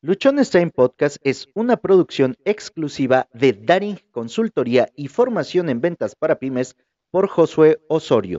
[0.00, 6.38] Luchones Time Podcast es una producción exclusiva de Daring Consultoría y Formación en Ventas para
[6.38, 6.76] Pymes
[7.10, 8.38] por Josué Osorio.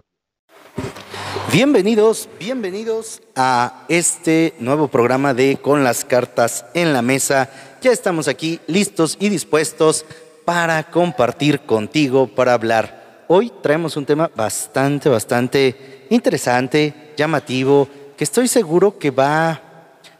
[1.51, 7.49] Bienvenidos, bienvenidos a este nuevo programa de Con las cartas en la mesa.
[7.81, 10.05] Ya estamos aquí listos y dispuestos
[10.45, 13.25] para compartir contigo, para hablar.
[13.27, 19.61] Hoy traemos un tema bastante, bastante interesante, llamativo, que estoy seguro que va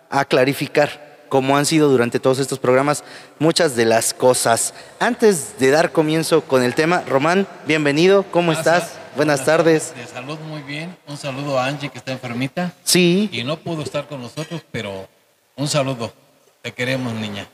[0.10, 3.04] a clarificar como han sido durante todos estos programas,
[3.38, 4.74] muchas de las cosas.
[5.00, 8.94] Antes de dar comienzo con el tema, Román, bienvenido, ¿cómo estás?
[9.16, 9.94] Buenas, tardes.
[9.96, 10.96] De salud muy bien.
[11.08, 12.74] Un saludo a Angie que está enfermita.
[12.84, 13.30] Sí.
[13.32, 15.08] Y no pudo estar con nosotros, pero
[15.56, 16.14] un saludo.
[16.62, 17.48] Te queremos, niña.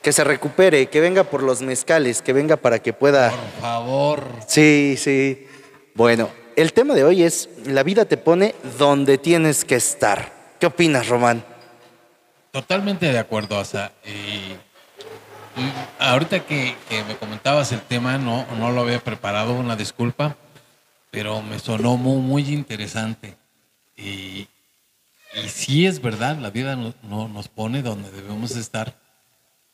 [0.00, 3.30] Que se recupere, que venga por los mezcales, que venga para que pueda...
[3.30, 4.24] Por favor.
[4.46, 5.46] Sí, sí.
[5.94, 10.32] Bueno, el tema de hoy es, la vida te pone donde tienes que estar.
[10.58, 11.44] ¿Qué opinas, Román?
[12.52, 13.92] Totalmente de acuerdo, Asa.
[14.04, 14.52] Y,
[15.98, 16.76] ahorita que,
[17.08, 20.36] me comentabas el tema, no, no lo había preparado, una disculpa,
[21.10, 23.38] pero me sonó muy, interesante.
[23.96, 24.48] Y,
[25.34, 29.00] y sí es verdad, la vida no, nos pone donde debemos estar.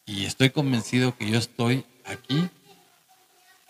[0.06, 2.48] Y estoy convencido que yo estoy aquí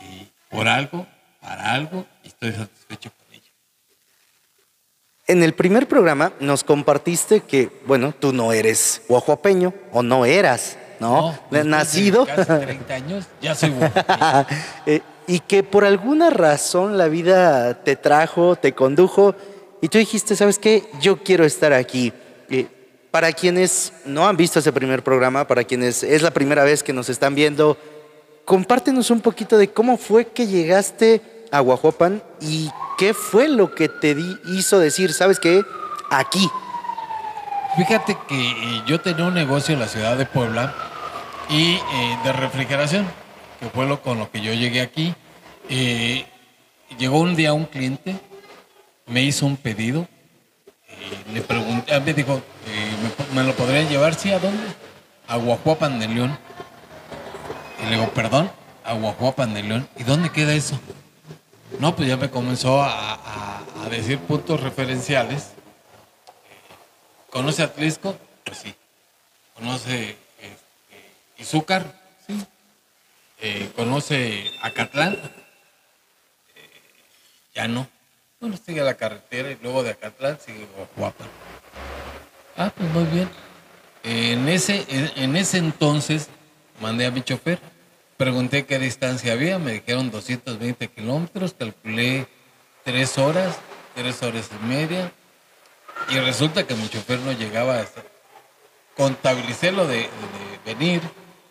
[0.00, 1.06] y por algo,
[1.40, 3.10] para algo, y estoy satisfecho
[5.28, 10.78] en el primer programa nos compartiste que, bueno, tú no eres guajuapeño o no eras,
[10.98, 11.38] ¿no?
[11.50, 12.24] no Nacido.
[12.24, 13.72] Casi 30 años, ya soy
[14.86, 19.34] eh, y que por alguna razón la vida te trajo, te condujo
[19.82, 20.88] y tú dijiste, ¿sabes qué?
[21.00, 22.12] Yo quiero estar aquí.
[22.48, 22.66] Eh,
[23.10, 26.94] para quienes no han visto ese primer programa, para quienes es la primera vez que
[26.94, 27.76] nos están viendo,
[28.46, 31.62] compártenos un poquito de cómo fue que llegaste a
[32.40, 35.62] y qué fue lo que te hizo decir, ¿sabes qué?
[36.10, 36.48] Aquí.
[37.76, 40.74] Fíjate que eh, yo tenía un negocio en la ciudad de Puebla
[41.48, 43.06] y eh, de refrigeración,
[43.60, 45.14] que fue lo con lo que yo llegué aquí.
[45.68, 46.26] Eh,
[46.98, 48.16] llegó un día un cliente,
[49.06, 50.08] me hizo un pedido,
[51.32, 52.40] le pregunté, ah, me dijo,
[53.34, 54.14] ¿me, lo podrían llevar?
[54.14, 54.64] Sí, ¿a dónde?
[55.28, 56.38] A Guajuapan de León.
[57.80, 58.50] Y le digo, perdón,
[58.84, 59.88] a Guajuapan de León.
[59.96, 60.80] ¿Y dónde queda eso?
[61.78, 65.52] No, pues ya me comenzó a, decir puntos referenciales.
[67.30, 68.18] ¿Conoce Atlisco?
[68.44, 68.74] Pues sí.
[69.54, 71.94] ¿Conoce este, Izúcar?
[72.26, 72.38] Sí.
[73.40, 75.16] Eh, ¿Conoce Acatlán?
[77.54, 77.88] Ya no.
[78.40, 81.24] Bueno, sigue la carretera y luego de Acatlán sigue Guapa.
[82.56, 83.28] Ah, pues muy bien.
[84.02, 86.28] En ese, en ese entonces
[86.80, 87.60] mandé a mi chofer
[88.18, 92.26] Pregunté qué distancia había, me dijeron 220 kilómetros, calculé
[92.82, 93.56] tres horas,
[93.94, 95.12] tres horas y media,
[96.10, 98.02] y resulta que mi chofer no llegaba hasta...
[98.96, 100.08] Contabilicé lo de,
[100.66, 101.00] venir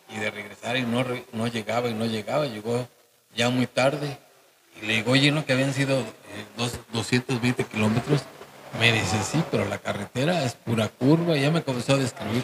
[0.10, 2.86] y de regresar y no, no llegaba y no llegaba, llegó
[3.34, 4.18] ya muy tarde.
[4.82, 6.04] Y le digo, oye, ¿no que habían sido
[6.92, 8.24] 220 eh, kilómetros?
[8.78, 11.38] Me dice, sí, pero la carretera es pura curva.
[11.38, 12.44] Y ya me comenzó a describir.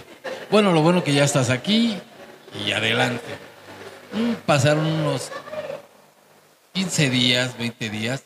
[0.50, 2.00] Bueno, lo bueno que ya estás aquí
[2.66, 3.53] y adelante.
[4.46, 5.32] Pasaron unos
[6.74, 8.24] 15 días, 20 días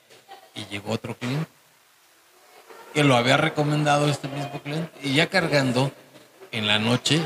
[0.53, 1.47] y llegó otro cliente
[2.93, 5.91] que lo había recomendado este mismo cliente y ya cargando
[6.51, 7.21] en la noche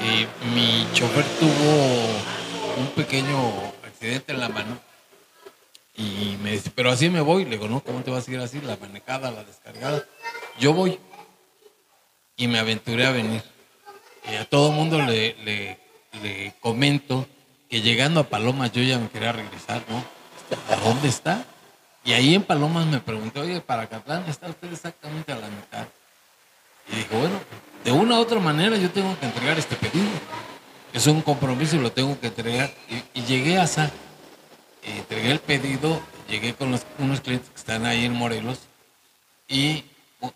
[0.00, 3.36] eh, mi chofer tuvo un pequeño
[3.86, 4.80] accidente en la mano
[5.94, 7.44] y me dice, pero así me voy.
[7.44, 8.60] Le digo, no, ¿cómo te vas a ir así?
[8.62, 10.02] La manejada, la descargada.
[10.58, 10.98] Yo voy.
[12.36, 13.42] Y me aventuré a venir.
[14.30, 15.36] Y a todo mundo le,
[16.22, 17.28] le comento
[17.72, 20.04] que llegando a Palomas yo ya me quería regresar, ¿no?
[20.70, 21.42] ¿A dónde está?
[22.04, 25.86] Y ahí en Palomas me pregunté, oye, para Catlán está usted exactamente a la mitad.
[26.92, 27.40] Y dijo, bueno,
[27.82, 30.10] de una u otra manera yo tengo que entregar este pedido.
[30.92, 32.70] Es un compromiso y lo tengo que entregar.
[33.14, 33.90] Y, llegué a esa,
[34.82, 38.58] entregué el pedido, llegué con unos clientes que están ahí en Morelos.
[39.48, 39.86] Y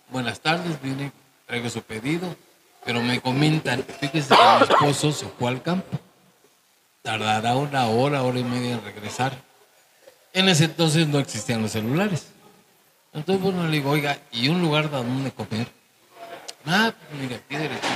[0.09, 1.13] buenas tardes, vine,
[1.45, 2.35] traigo su pedido.
[2.87, 5.99] Pero me comentan, fíjese que mi esposo se fue al campo
[7.07, 9.33] tardará una hora, hora y media en regresar.
[10.33, 12.27] En ese entonces no existían los celulares.
[13.13, 15.69] Entonces, bueno, le digo, oiga, ¿y un lugar donde comer?
[16.67, 17.87] Ah, pues mire, aquí derechito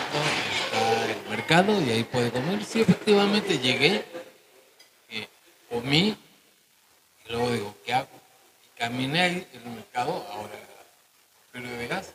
[0.55, 2.65] está el mercado y ahí puede comer.
[2.65, 4.05] Sí, efectivamente llegué,
[5.09, 5.27] eh,
[5.69, 6.17] comí,
[7.27, 8.09] y luego digo, ¿qué hago?
[8.65, 10.53] Y caminé ahí en el mercado, ahora,
[11.51, 12.13] pero de gas,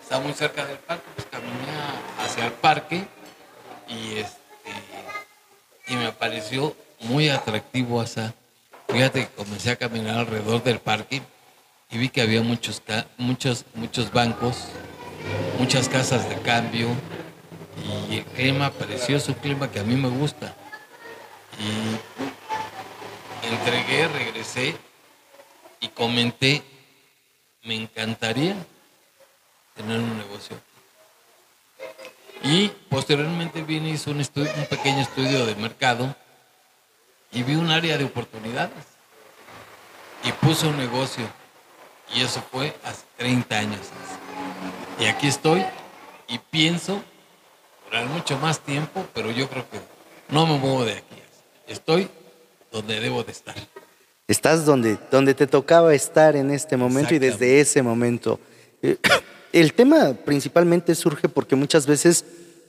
[0.00, 1.72] está muy cerca del parque, pues caminé
[2.20, 3.04] hacia el parque
[3.88, 4.45] y este
[5.88, 8.34] y me pareció muy atractivo esa.
[8.88, 11.22] Fíjate que comencé a caminar alrededor del parque
[11.90, 12.82] y vi que había muchos,
[13.16, 14.68] muchos, muchos bancos,
[15.58, 16.88] muchas casas de cambio
[18.10, 20.54] y el clima precioso, clima que a mí me gusta.
[21.58, 21.96] Y
[23.46, 24.74] entregué, regresé
[25.80, 26.62] y comenté,
[27.62, 28.56] me encantaría
[29.74, 30.56] tener un negocio.
[32.42, 36.16] Y posteriormente vine y hice un, estudio, un pequeño estudio de mercado
[37.30, 38.86] y vi un área de oportunidades.
[40.24, 41.26] Y puse un negocio.
[42.14, 43.80] Y eso fue hace 30 años.
[44.98, 45.62] Y aquí estoy
[46.26, 47.02] y pienso
[47.84, 49.78] durar mucho más tiempo, pero yo creo que
[50.30, 51.16] no me muevo de aquí.
[51.66, 52.08] Estoy
[52.72, 53.56] donde debo de estar.
[54.26, 58.40] Estás donde, donde te tocaba estar en este momento y desde ese momento.
[59.52, 62.24] El tema principalmente surge porque muchas veces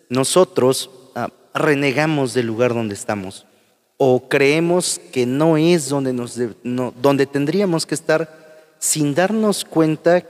[0.09, 3.45] nosotros ah, renegamos del lugar donde estamos
[3.97, 6.13] o creemos que no es donde,
[7.01, 10.21] donde tendríamos que estar sin darnos cuenta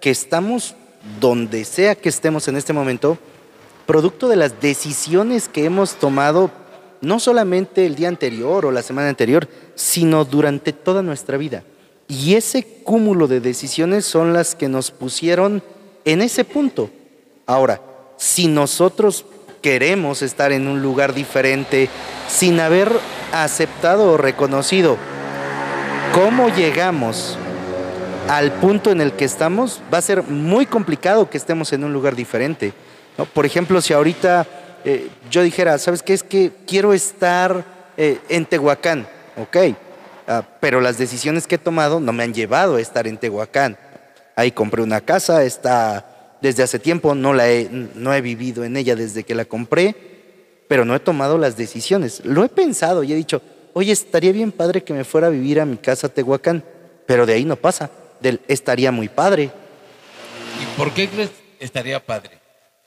[0.00, 0.76] que estamos
[1.20, 3.18] donde sea que estemos en este momento,
[3.84, 6.50] producto de las decisiones que hemos tomado
[7.00, 11.62] no solamente el día anterior o la semana anterior, sino durante toda nuestra vida.
[12.08, 15.62] Y ese cúmulo de decisiones son las que nos pusieron
[16.04, 16.90] en ese punto.
[17.46, 17.80] Ahora,
[18.16, 19.24] si nosotros
[19.62, 21.88] queremos estar en un lugar diferente
[22.28, 22.90] sin haber
[23.32, 24.96] aceptado o reconocido
[26.12, 27.36] cómo llegamos
[28.28, 31.92] al punto en el que estamos, va a ser muy complicado que estemos en un
[31.92, 32.72] lugar diferente.
[33.34, 34.46] Por ejemplo, si ahorita
[34.84, 36.14] eh, yo dijera, ¿sabes qué?
[36.14, 37.64] Es que quiero estar
[37.96, 39.56] eh, en Tehuacán, ok,
[40.28, 43.76] ah, pero las decisiones que he tomado no me han llevado a estar en Tehuacán.
[44.34, 48.76] Ahí compré una casa, está desde hace tiempo, no, la he, no he vivido en
[48.76, 49.94] ella desde que la compré,
[50.68, 52.24] pero no he tomado las decisiones.
[52.24, 53.42] Lo he pensado y he dicho,
[53.72, 56.64] oye, estaría bien padre que me fuera a vivir a mi casa Tehuacán,
[57.06, 57.90] pero de ahí no pasa
[58.20, 59.50] del estaría muy padre.
[60.62, 61.30] ¿Y por qué crees
[61.60, 62.38] estaría padre?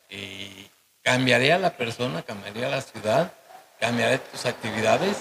[0.10, 0.68] Eh,
[1.04, 2.22] ¿Cambiaría la persona?
[2.24, 3.32] ¿Cambiaría la ciudad?
[3.80, 5.18] ¿Cambiaría tus actividades?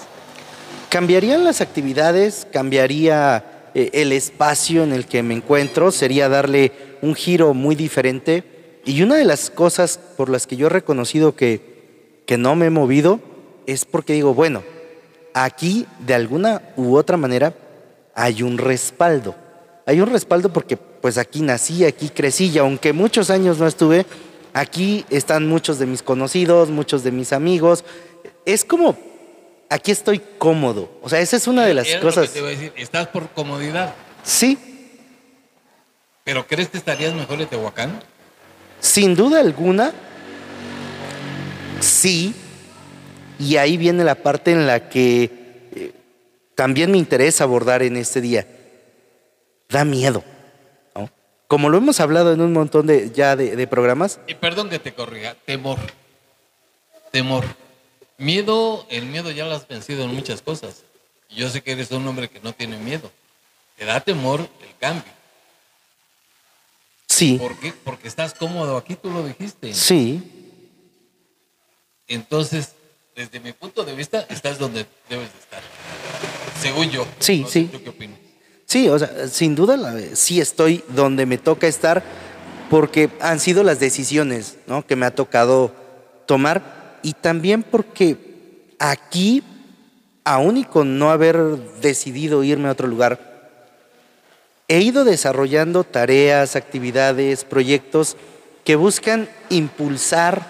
[0.89, 7.15] Cambiarían las actividades, cambiaría eh, el espacio en el que me encuentro, sería darle un
[7.15, 8.81] giro muy diferente.
[8.85, 12.67] Y una de las cosas por las que yo he reconocido que, que no me
[12.67, 13.19] he movido
[13.65, 14.63] es porque digo, bueno,
[15.33, 17.53] aquí de alguna u otra manera
[18.15, 19.35] hay un respaldo
[19.89, 24.05] hay un respaldo porque pues aquí nací, aquí crecí y aunque muchos años no estuve,
[24.53, 27.83] aquí están muchos de mis conocidos, muchos de mis amigos.
[28.45, 28.95] Es como,
[29.67, 30.91] aquí estoy cómodo.
[31.01, 32.29] O sea, esa es una de las cosas.
[32.29, 33.95] te voy a decir, ¿estás por comodidad?
[34.21, 34.59] Sí.
[36.29, 38.03] ¿Pero crees que estarías mejor en Tehuacán?
[38.79, 39.91] Sin duda alguna,
[41.79, 42.35] sí.
[43.39, 45.23] Y ahí viene la parte en la que
[45.75, 45.91] eh,
[46.53, 48.45] también me interesa abordar en este día
[49.69, 50.23] da miedo.
[51.47, 54.19] Como lo hemos hablado en un montón de, ya de, programas.
[54.27, 55.79] Y perdón que te corrija, temor.
[57.09, 57.43] Temor.
[58.19, 60.83] Miedo, el miedo ya lo has vencido en muchas cosas.
[61.27, 63.09] Yo sé que eres un hombre que no tiene miedo.
[63.79, 65.18] Te da temor el cambio.
[67.19, 67.37] Sí.
[67.37, 67.73] ¿Por qué?
[67.83, 69.73] Porque estás cómodo aquí, tú lo dijiste.
[69.73, 70.23] Sí.
[72.07, 72.69] Entonces,
[73.13, 75.61] desde mi punto de vista, estás donde debes de estar.
[76.61, 77.05] Según yo.
[77.19, 77.69] Sí, sí.
[77.83, 78.17] qué opinas?
[78.63, 79.77] Sí, o sea, sin duda
[80.13, 82.03] sí estoy donde me toca estar
[82.69, 84.87] porque han sido las decisiones ¿no?
[84.87, 85.75] que me ha tocado
[86.25, 88.15] tomar y también porque
[88.79, 89.43] aquí,
[90.23, 91.37] aún y con no haber
[91.81, 93.28] decidido irme a otro lugar,
[94.69, 98.15] he ido desarrollando tareas, actividades, proyectos
[98.63, 100.47] que buscan impulsar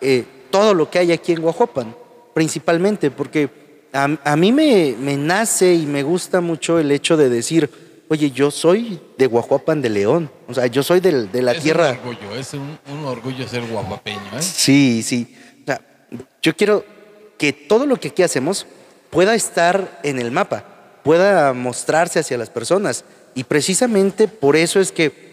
[0.00, 1.94] eh, todo lo que hay aquí en Guajopan,
[2.34, 3.48] principalmente porque
[3.92, 7.70] a, mí me, nace y me gusta mucho el hecho de decir,
[8.08, 11.90] oye, yo soy de Guajuapan de León, o sea, yo soy de, de la tierra.
[11.90, 14.42] Es un orgullo, es un, orgullo ser guajuapeño, ¿eh?
[14.42, 15.36] Sí, sí.
[15.62, 15.80] O sea,
[16.42, 16.84] yo quiero
[17.38, 18.66] que todo lo que aquí hacemos
[19.10, 20.64] pueda estar en el mapa,
[21.04, 23.04] pueda mostrarse hacia las personas.
[23.34, 25.32] Y precisamente por eso es que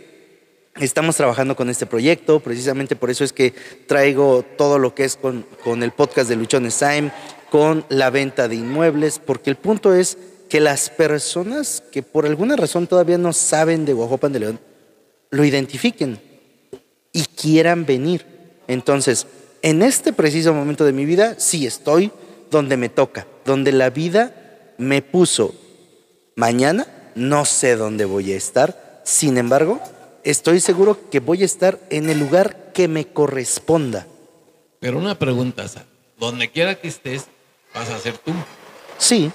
[0.75, 3.53] estamos trabajando con este proyecto, precisamente por eso es que
[3.87, 7.11] traigo todo lo que es con, con el podcast de Luchones Time,
[7.49, 12.55] con la venta de inmuebles, porque el punto es que las personas que por alguna
[12.55, 14.59] razón todavía no saben de Guajopan de León,
[15.29, 16.19] lo identifiquen
[17.11, 18.25] y quieran venir.
[18.67, 19.27] Entonces,
[19.61, 22.11] en este preciso momento de mi vida, sí estoy
[22.49, 25.53] donde me toca, donde la vida me puso.
[26.35, 29.81] Mañana no sé dónde voy a estar, sin embargo,
[30.23, 34.07] estoy seguro que voy a estar en el lugar que me corresponda.
[34.79, 35.65] Pero una pregunta,
[36.17, 37.25] donde quiera que estés,
[37.73, 38.31] vas a ser tú.
[38.97, 39.31] Sí.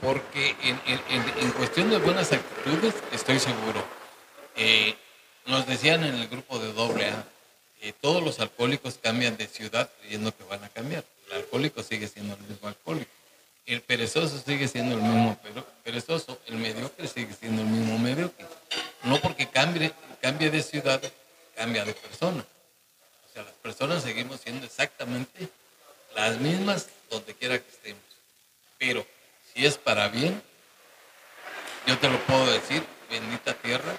[0.00, 3.82] Porque en, cuestión de buenas actitudes, estoy seguro.
[4.56, 4.94] Eh,
[5.46, 7.24] nos decían en el grupo de doble A,
[7.80, 11.04] que todos los alcohólicos cambian de ciudad creyendo que van a cambiar.
[11.28, 13.10] El alcohólico sigue siendo el mismo alcohólico.
[13.66, 15.38] El perezoso sigue siendo el mismo
[15.82, 16.38] perezoso.
[16.46, 18.44] El mediocre sigue siendo el mismo mediocre.
[19.04, 21.00] No porque cambie, cambie de ciudad,
[21.56, 22.44] cambia de persona.
[23.28, 25.48] O sea, las personas seguimos siendo exactamente
[26.14, 28.02] las mismas donde quiera que estemos.
[28.78, 29.06] Pero
[29.52, 30.42] si es para bien,
[31.86, 33.96] yo te lo puedo decir, bendita tierra,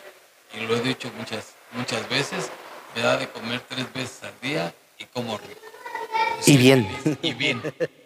[0.53, 2.49] y lo he dicho muchas, muchas veces,
[2.95, 5.61] me da de comer tres veces al día y como rico.
[6.45, 6.87] Y bien.
[7.21, 7.61] Y bien.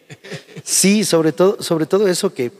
[0.64, 2.52] Sí, sobre todo, sobre todo eso que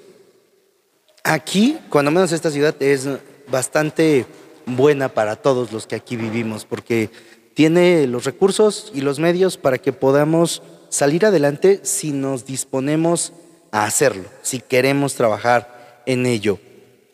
[1.24, 3.08] aquí, cuando menos esta ciudad, es
[3.48, 4.26] bastante
[4.66, 7.10] buena para todos los que aquí vivimos, porque
[7.54, 13.34] tiene los recursos y los medios para que podamos salir adelante si nos disponemos
[13.72, 16.60] a hacerlo, si queremos trabajar en ello.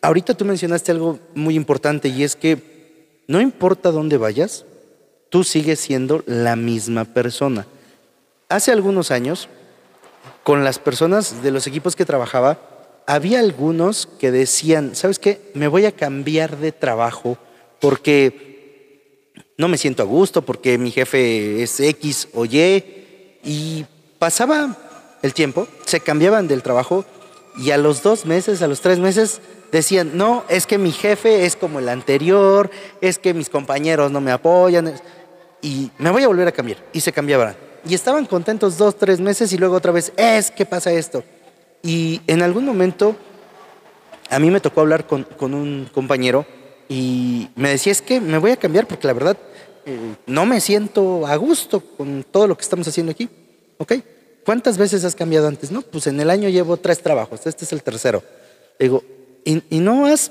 [0.02, 4.64] Ahorita tú mencionaste algo muy importante y es que no importa dónde vayas,
[5.30, 7.66] tú sigues siendo la misma persona.
[8.48, 9.48] Hace algunos años,
[10.46, 12.60] con las personas de los equipos que trabajaba,
[13.04, 15.40] había algunos que decían, ¿sabes qué?
[15.54, 17.36] Me voy a cambiar de trabajo
[17.80, 22.84] porque no me siento a gusto, porque mi jefe es X o Y,
[23.42, 23.86] y
[24.20, 24.76] pasaba
[25.22, 27.04] el tiempo, se cambiaban del trabajo
[27.58, 29.40] y a los dos meses, a los tres meses,
[29.72, 34.20] decían, no, es que mi jefe es como el anterior, es que mis compañeros no
[34.20, 34.94] me apoyan
[35.60, 36.78] y me voy a volver a cambiar.
[36.92, 37.65] Y se cambiaban.
[37.88, 41.22] Y estaban contentos dos, tres meses y luego otra vez, es que pasa esto.
[41.82, 43.16] Y en algún momento
[44.28, 46.46] a mí me tocó hablar con, con un compañero
[46.88, 49.36] y me decía, es que me voy a cambiar porque la verdad
[49.84, 53.28] eh, no me siento a gusto con todo lo que estamos haciendo aquí.
[53.78, 53.92] ¿Ok?
[54.44, 55.70] ¿Cuántas veces has cambiado antes?
[55.70, 58.22] No, pues en el año llevo tres trabajos, este es el tercero.
[58.78, 59.02] Digo,
[59.44, 60.30] ¿y, no has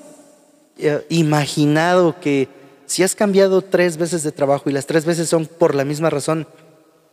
[0.77, 2.47] eh, imaginado que
[2.85, 6.09] si has cambiado tres veces de trabajo y las tres veces son por la misma
[6.09, 6.47] razón,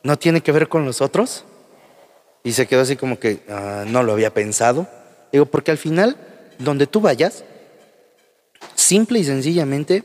[0.03, 1.45] no tiene que ver con los otros?
[2.45, 4.87] Y se quedó así como que ah, no lo había pensado.
[5.31, 6.17] Digo, porque al final,
[6.59, 7.45] donde tú vayas,
[8.75, 10.05] simple y sencillamente,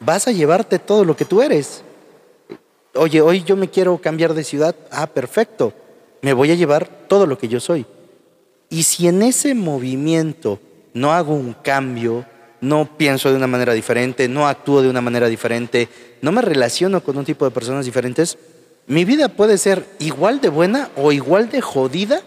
[0.00, 1.82] vas a llevarte todo lo que tú eres.
[2.94, 4.74] Oye, hoy yo me quiero cambiar de ciudad.
[4.90, 5.72] Ah, perfecto.
[6.22, 7.86] Me voy a llevar todo lo que yo soy.
[8.70, 10.60] Y si en ese movimiento
[10.94, 12.24] no hago un cambio,
[12.60, 15.88] no pienso de una manera diferente, no actúo de una manera diferente,
[16.22, 18.38] no me relaciono con un tipo de personas diferentes,
[18.86, 22.22] mi vida puede ser igual de buena o igual de jodida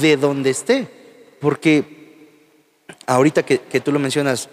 [0.00, 0.88] de donde esté.
[1.40, 2.28] Porque
[3.06, 4.48] ahorita que, que tú lo mencionas,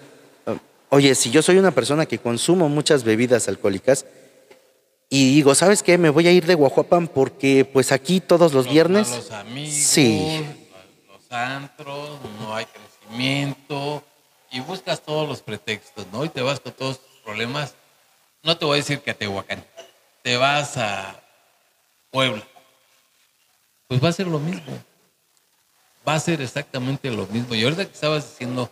[0.94, 4.06] Oye, si yo soy una persona que consumo muchas bebidas alcohólicas
[5.10, 5.98] y digo, ¿sabes qué?
[5.98, 9.10] Me voy a ir de Guajuapan porque pues aquí todos los, viernes...
[9.10, 10.46] Los amigos, sí.
[11.08, 14.04] los antros, no hay crecimiento
[14.52, 16.26] y buscas todos los pretextos, ¿no?
[16.26, 17.74] Y te vas con todos tus problemas.
[18.44, 19.64] No te voy a decir que a Tehuacán,
[20.22, 21.22] te vas a
[22.12, 22.44] Puebla.
[23.88, 24.78] Pues va a ser lo mismo.
[26.08, 27.56] Va a ser exactamente lo mismo.
[27.56, 28.70] Y ahorita que estabas diciendo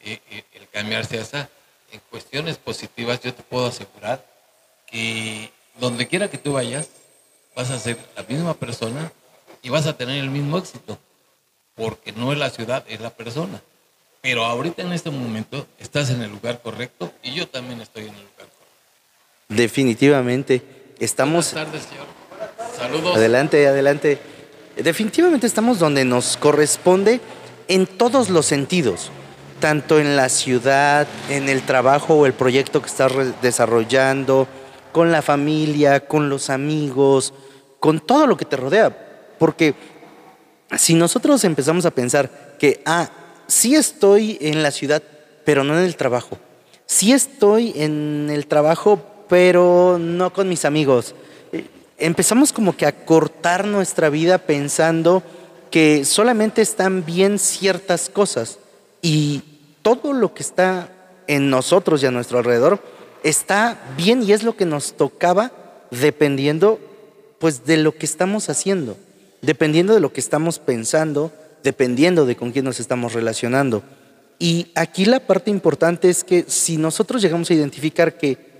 [0.00, 1.48] eh, eh, el cambiarse esa
[1.90, 4.24] en cuestiones positivas, yo te puedo asegurar
[4.86, 6.88] que donde quiera que tú vayas,
[7.54, 9.12] vas a ser la misma persona
[9.62, 10.98] y vas a tener el mismo éxito,
[11.74, 13.62] porque no es la ciudad, es la persona.
[14.20, 18.14] Pero ahorita en este momento estás en el lugar correcto y yo también estoy en
[18.14, 18.66] el lugar correcto.
[19.48, 20.81] Definitivamente.
[21.02, 21.52] Estamos...
[21.52, 22.06] Buenas tardes, señor.
[22.76, 23.16] Saludos.
[23.16, 24.18] Adelante, adelante.
[24.76, 27.20] Definitivamente estamos donde nos corresponde
[27.68, 29.10] en todos los sentidos
[29.62, 34.48] tanto en la ciudad, en el trabajo o el proyecto que estás desarrollando,
[34.90, 37.32] con la familia, con los amigos,
[37.78, 39.34] con todo lo que te rodea.
[39.38, 39.76] Porque
[40.76, 43.08] si nosotros empezamos a pensar que, ah,
[43.46, 45.00] sí estoy en la ciudad,
[45.44, 46.38] pero no en el trabajo.
[46.86, 51.14] Sí estoy en el trabajo, pero no con mis amigos.
[51.52, 51.64] Eh,
[51.96, 55.22] empezamos como que a cortar nuestra vida pensando
[55.70, 58.58] que solamente están bien ciertas cosas
[59.00, 59.40] y
[59.80, 60.90] todo lo que está
[61.28, 62.80] en nosotros y a nuestro alrededor
[63.24, 65.50] está bien y es lo que nos tocaba
[65.90, 66.78] dependiendo
[67.38, 68.98] pues de lo que estamos haciendo,
[69.40, 73.82] dependiendo de lo que estamos pensando, dependiendo de con quién nos estamos relacionando.
[74.38, 78.51] Y aquí la parte importante es que si nosotros llegamos a identificar que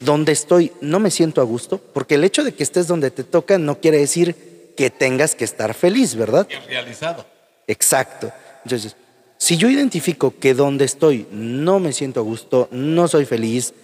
[0.00, 3.24] donde estoy no me siento a gusto, porque el hecho de que estés donde te
[3.24, 6.48] toca no quiere decir que tengas que estar feliz, ¿verdad?
[6.68, 7.24] realizado.
[7.66, 8.32] Exacto.
[8.64, 8.96] Entonces,
[9.38, 13.74] si yo identifico que donde estoy no me siento a gusto, no soy feliz,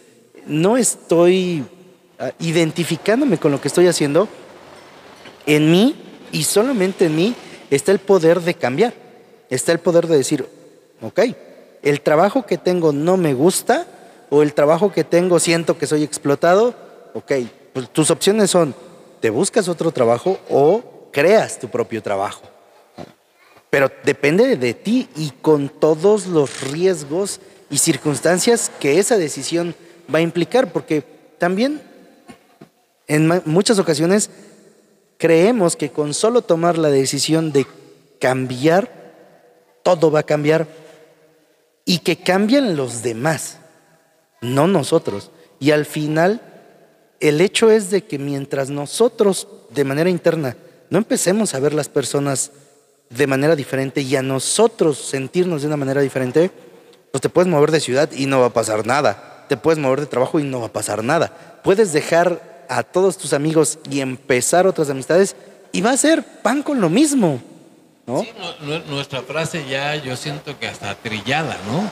[0.47, 1.65] no estoy
[2.19, 4.29] ah, identificándome con lo que estoy haciendo,
[5.47, 5.95] en mí
[6.33, 7.35] y solamente en mí
[7.71, 8.95] está el poder de cambiar,
[9.49, 10.47] está el poder de decir,
[11.01, 11.21] ok,
[11.83, 13.87] el trabajo que tengo no me gusta
[14.31, 16.75] o el trabajo que tengo siento que soy explotado,
[17.15, 17.33] ok,
[17.73, 18.75] pues, tus opciones son,
[19.21, 22.43] te buscas otro trabajo o creas tu propio trabajo.
[23.69, 29.75] Pero depende de ti y con todos los riesgos y circunstancias que esa decisión
[30.13, 31.05] va a implicar, porque
[31.39, 31.81] también
[33.07, 34.31] en muchas ocasiones
[35.19, 37.67] creemos que con solo tomar la decisión de
[38.19, 38.91] cambiar,
[39.83, 40.67] todo va a cambiar
[41.85, 43.59] y que cambian los demás,
[44.41, 45.31] no nosotros.
[45.59, 46.41] Y al final,
[47.21, 50.57] el hecho es de que mientras nosotros de manera interna
[50.89, 52.51] no empecemos a ver las personas
[53.11, 56.51] de manera diferente y a nosotros sentirnos de una manera diferente,
[57.11, 59.47] pues te puedes mover de ciudad y no va a pasar nada.
[59.49, 61.61] Te puedes mover de trabajo y no va a pasar nada.
[61.63, 65.35] Puedes dejar a todos tus amigos y empezar otras amistades
[65.73, 67.41] y va a ser pan con lo mismo.
[68.07, 68.23] ¿no?
[68.23, 68.31] Sí,
[68.89, 71.91] nuestra frase ya yo siento que hasta trillada, ¿no?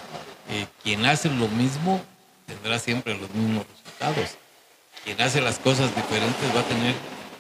[0.51, 2.01] Eh, quien hace lo mismo
[2.49, 4.31] tendrá siempre los mismos resultados.
[5.05, 6.95] Quien hace las cosas diferentes va a tener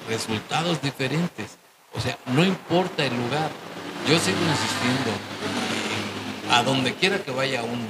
[0.09, 1.57] resultados diferentes.
[1.95, 3.50] O sea, no importa el lugar.
[4.07, 5.11] Yo sigo insistiendo,
[6.50, 7.88] a donde quiera que vaya uno,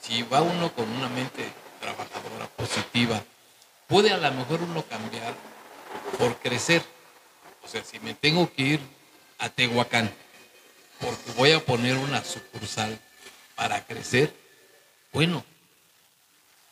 [0.00, 1.44] si va uno con una mente
[1.80, 3.22] trabajadora, positiva,
[3.86, 5.34] puede a lo mejor uno cambiar
[6.18, 6.82] por crecer.
[7.64, 8.80] O sea, si me tengo que ir
[9.38, 10.12] a Tehuacán,
[11.00, 12.98] porque voy a poner una sucursal
[13.56, 14.32] para crecer,
[15.12, 15.44] bueno,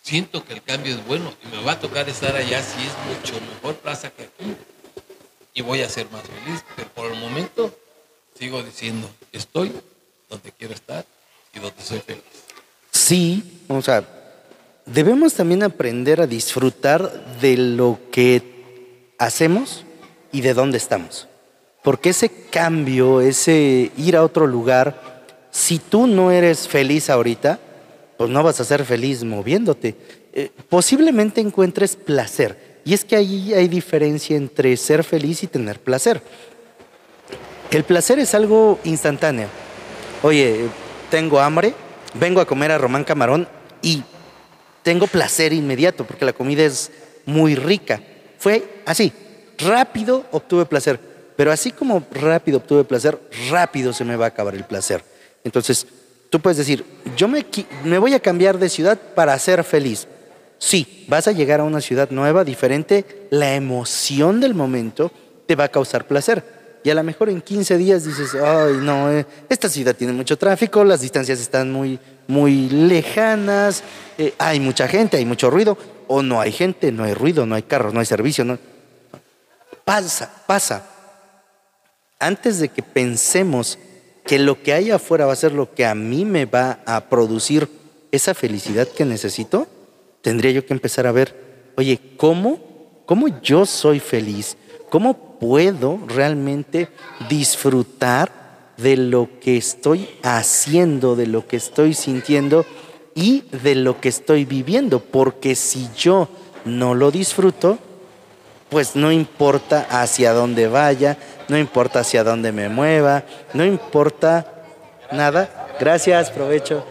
[0.04, 2.92] siento que el cambio es bueno y me va a tocar estar allá si es
[3.08, 4.54] mucho mejor plaza que aquí
[5.54, 6.62] y voy a ser más feliz.
[6.76, 7.74] Pero por el momento
[8.38, 9.72] sigo diciendo, estoy
[10.28, 11.04] donde quiero estar
[11.54, 12.22] y donde soy feliz.
[12.90, 14.04] Sí, o sea,
[14.84, 19.84] debemos también aprender a disfrutar de lo que hacemos
[20.32, 21.28] y de dónde estamos.
[21.82, 27.58] Porque ese cambio, ese ir a otro lugar, si tú no eres feliz ahorita,
[28.16, 29.94] pues no vas a ser feliz moviéndote.
[30.32, 32.80] Eh, posiblemente encuentres placer.
[32.84, 36.20] Y es que ahí hay diferencia entre ser feliz y tener placer.
[37.70, 39.48] El placer es algo instantáneo.
[40.22, 40.66] Oye,
[41.10, 41.74] tengo hambre,
[42.14, 43.48] vengo a comer a Román Camarón
[43.82, 44.02] y
[44.82, 46.90] tengo placer inmediato porque la comida es
[47.24, 48.00] muy rica.
[48.38, 49.12] Fue así,
[49.58, 51.00] rápido obtuve placer,
[51.36, 53.18] pero así como rápido obtuve placer,
[53.50, 55.02] rápido se me va a acabar el placer.
[55.42, 55.86] Entonces,
[56.34, 56.84] Tú puedes decir,
[57.16, 57.44] yo me,
[57.84, 60.06] me voy a cambiar de ciudad para ser feliz.
[60.58, 65.12] Sí, vas a llegar a una ciudad nueva, diferente, la emoción del momento
[65.46, 66.42] te va a causar placer.
[66.84, 70.36] Y a lo mejor en 15 días dices, ay, no, eh, esta ciudad tiene mucho
[70.36, 73.82] tráfico, las distancias están muy, muy lejanas,
[74.18, 77.54] eh, hay mucha gente, hay mucho ruido, o no hay gente, no hay ruido, no
[77.54, 78.58] hay carros, no hay servicio.
[79.84, 80.86] Pasa, pasa.
[82.18, 83.78] Antes de que pensemos
[84.24, 87.08] que lo que hay afuera va a ser lo que a mí me va a
[87.08, 87.68] producir
[88.10, 89.66] esa felicidad que necesito,
[90.22, 92.58] tendría yo que empezar a ver, oye, ¿cómo?
[93.06, 94.56] ¿Cómo yo soy feliz?
[94.88, 96.88] ¿Cómo puedo realmente
[97.28, 102.64] disfrutar de lo que estoy haciendo, de lo que estoy sintiendo
[103.14, 105.00] y de lo que estoy viviendo?
[105.00, 106.28] Porque si yo
[106.64, 107.78] no lo disfruto,
[108.74, 114.52] pues no importa hacia dónde vaya, no importa hacia dónde me mueva, no importa
[115.12, 115.68] nada.
[115.78, 116.84] Gracias, provecho.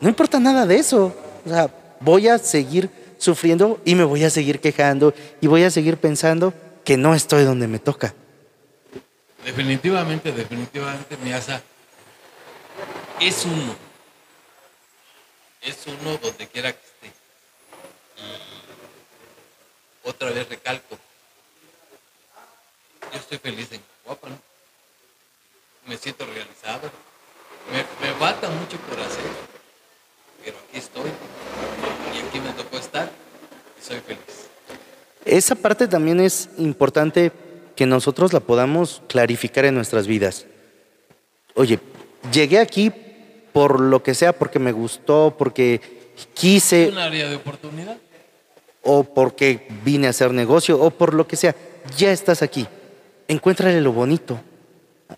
[0.00, 1.14] No importa nada de eso.
[1.44, 1.68] O sea,
[2.00, 6.54] voy a seguir sufriendo y me voy a seguir quejando y voy a seguir pensando
[6.86, 8.14] que no estoy donde me toca.
[9.44, 11.60] Definitivamente, definitivamente, mi asa
[13.20, 13.76] es uno.
[15.60, 17.12] Es uno donde quiera que esté.
[18.16, 20.96] Y otra vez recalco,
[23.28, 24.38] estoy feliz en Guapa, ¿no?
[25.88, 26.88] Me siento realizado.
[27.72, 29.24] Me, me falta mucho por hacer,
[30.44, 31.10] pero aquí estoy.
[32.14, 33.10] Y aquí me tocó estar
[33.80, 34.20] y soy feliz.
[35.24, 37.32] Esa parte también es importante
[37.74, 40.46] que nosotros la podamos clarificar en nuestras vidas.
[41.54, 41.80] Oye,
[42.32, 42.92] llegué aquí
[43.52, 45.80] por lo que sea, porque me gustó, porque
[46.34, 46.90] quise.
[46.90, 47.96] ¿Un área de oportunidad?
[48.82, 51.56] O porque vine a hacer negocio, o por lo que sea.
[51.96, 52.68] Ya estás aquí
[53.28, 54.40] encuéntrale lo bonito,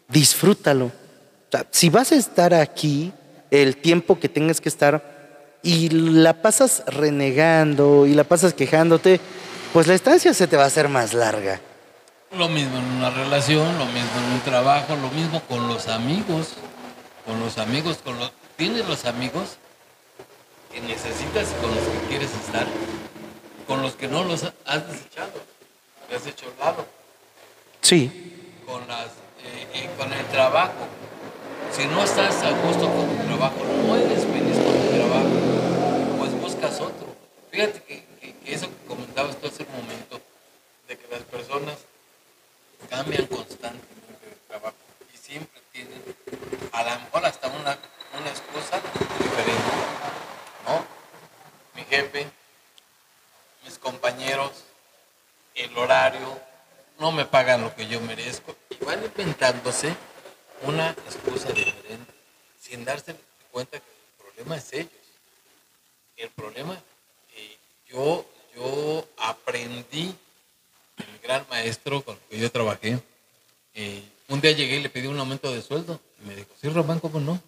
[0.08, 0.90] disfrútalo.
[1.70, 3.12] si vas a estar aquí
[3.50, 5.18] el tiempo que tengas que estar
[5.62, 9.20] y la pasas renegando y la pasas quejándote,
[9.72, 11.60] pues la estancia se te va a hacer más larga.
[12.36, 16.54] Lo mismo en una relación, lo mismo en un trabajo, lo mismo con los amigos,
[17.26, 19.56] con los amigos, con los tienes los amigos
[20.72, 22.66] que necesitas y con los que quieres estar,
[23.66, 25.32] con los que no los has desechado,
[26.08, 26.97] te has hecho lado.
[27.88, 28.60] Sí.
[28.66, 29.06] Con, las,
[29.72, 30.86] eh, con el trabajo.
[31.72, 36.32] Si no estás a gusto con tu trabajo, no eres feliz con tu trabajo, pues
[36.34, 37.16] buscas otro.
[37.50, 38.04] Fíjate que,
[38.44, 40.20] eso que comentabas tú hace un momento,
[40.86, 41.78] las personas
[42.90, 44.76] cambian constantemente de trabajo
[45.14, 46.02] y siempre tienen
[46.72, 47.78] a lo mejor hasta una,
[48.20, 48.82] una excusa
[49.18, 49.72] diferente.
[50.66, 50.84] ¿No?
[51.74, 52.26] Mi jefe,
[53.64, 54.52] mis compañeros,
[55.54, 56.47] el horario,
[56.98, 59.94] no me pagan lo que yo merezco y van inventándose
[60.62, 62.12] una excusa diferente
[62.60, 63.14] sin darse
[63.50, 64.92] cuenta que el problema es ellos.
[66.16, 66.74] El problema,
[67.34, 67.56] eh,
[67.86, 70.14] yo, yo aprendí,
[70.96, 73.00] el gran maestro con el que yo trabajé,
[73.74, 76.68] eh, un día llegué y le pedí un aumento de sueldo y me dijo, sí,
[76.68, 77.40] Román, ¿cómo no?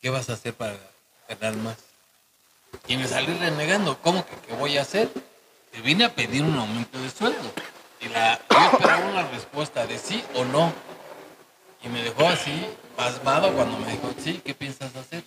[0.00, 0.78] ¿Qué vas a hacer para
[1.28, 1.76] ganar más?
[2.88, 5.10] Y me salí renegando, ¿cómo que qué voy a hacer?
[5.70, 7.52] Te vine a pedir un aumento de sueldo.
[8.02, 10.72] Y la, yo esperaba una respuesta de sí o no.
[11.82, 15.24] Y me dejó así, pasmado, cuando me dijo, sí, ¿qué piensas hacer?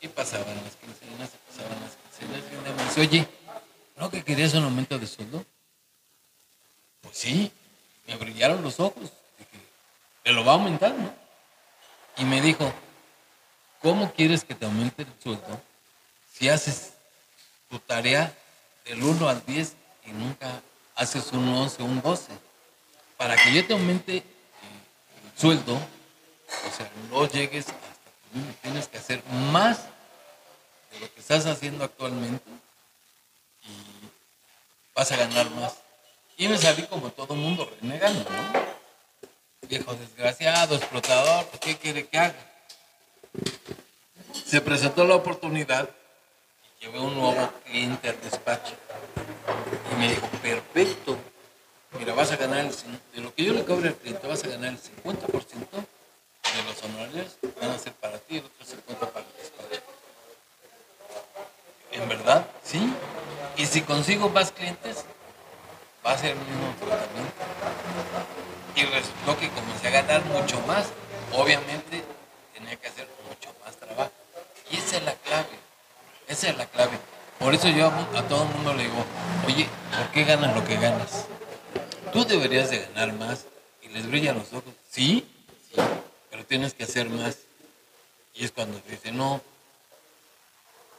[0.00, 3.28] Y pasaban las quincenas, y pasaban las quincenas, y día me dice, oye,
[3.96, 5.44] ¿no que querías un aumento de sueldo?
[7.00, 7.50] Pues sí,
[8.06, 9.10] me brillaron los ojos.
[9.38, 9.64] Dije,
[10.22, 11.14] te lo va a aumentar, ¿no?
[12.16, 12.72] Y me dijo,
[13.80, 15.60] ¿cómo quieres que te aumente el sueldo
[16.32, 16.92] si haces
[17.70, 18.34] tu tarea
[18.84, 19.74] del 1 al 10
[20.06, 20.62] y nunca
[21.00, 22.30] haces un 11 o un 12?
[23.16, 24.22] Para que yo te aumente el
[25.40, 29.78] sueldo, o sea, no llegues hasta que tienes que hacer más
[30.92, 32.50] de lo que estás haciendo actualmente
[33.62, 33.70] y
[34.94, 35.74] vas a ganar más.
[36.36, 39.68] Y me salí como todo mundo renegando, ¿no?
[39.68, 42.52] Viejo desgraciado, explotador, ¿qué quiere que haga?
[44.44, 45.88] Se presentó la oportunidad
[46.62, 48.74] y llevé un nuevo cliente al despacho.
[50.00, 51.18] Me dijo, perfecto,
[51.98, 54.48] mira, vas a ganar, el, de lo que yo le cobre al cliente, vas a
[54.48, 59.10] ganar el 50% de los honorarios, van a ser para ti y el otro 50%
[59.10, 59.82] para el despacho.
[61.92, 62.46] ¿En verdad?
[62.64, 62.90] Sí.
[63.58, 65.04] Y si consigo más clientes,
[66.04, 67.34] va a ser el mismo tratamiento.
[68.76, 70.86] Y resultó que comencé a ganar mucho más.
[71.34, 72.02] Obviamente
[72.54, 74.12] tenía que hacer mucho más trabajo.
[74.70, 75.58] Y esa es la clave.
[76.26, 76.98] Esa es la clave.
[77.40, 79.02] Por eso yo a, todo el mundo le digo,
[79.46, 81.24] oye, ¿por qué ganas lo que ganas?
[82.12, 83.46] Tú deberías de ganar más.
[83.80, 84.74] Y les brillan los ojos.
[84.90, 85.26] Sí,
[85.66, 85.80] sí,
[86.30, 87.38] pero tienes que hacer más.
[88.34, 89.40] Y es cuando dice, no,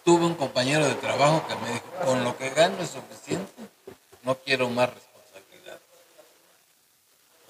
[0.03, 3.53] tuve un compañero de trabajo que me dijo, con lo que gano es suficiente,
[4.23, 5.79] no quiero más responsabilidad.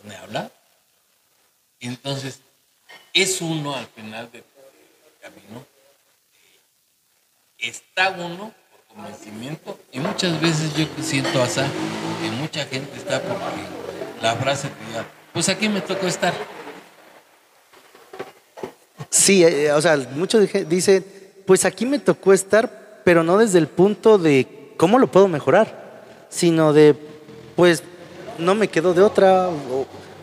[0.04, 0.51] ¿Me habla?
[1.80, 2.41] Y entonces,
[3.13, 4.43] es uno al final del
[5.21, 5.65] camino.
[7.58, 8.54] Está uno
[8.95, 11.62] convencimiento y muchas veces yo siento así
[12.21, 13.62] que mucha gente está porque
[14.21, 14.69] la frase
[15.34, 16.34] pues aquí me tocó estar.
[19.10, 21.06] Sí, eh, o sea, muchos dicen,
[21.45, 26.04] pues aquí me tocó estar, pero no desde el punto de cómo lo puedo mejorar,
[26.30, 26.95] sino de,
[27.56, 27.84] pues
[28.38, 29.49] no me quedo de otra,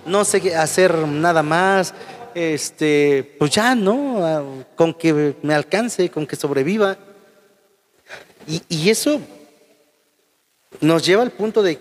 [0.05, 1.95] no sé hacer nada más,
[2.35, 4.25] este, pues ya, ¿no?
[4.25, 4.43] Ah,
[4.77, 6.97] Con que me alcance, con que sobreviva.
[8.49, 9.21] Y, eso
[10.81, 11.79] nos lleva al punto de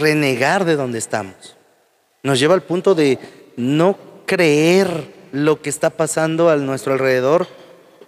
[0.00, 1.56] renegar de donde estamos.
[2.24, 3.18] Nos lleva al punto de
[3.56, 7.46] no creer lo que está pasando a nuestro alrededor,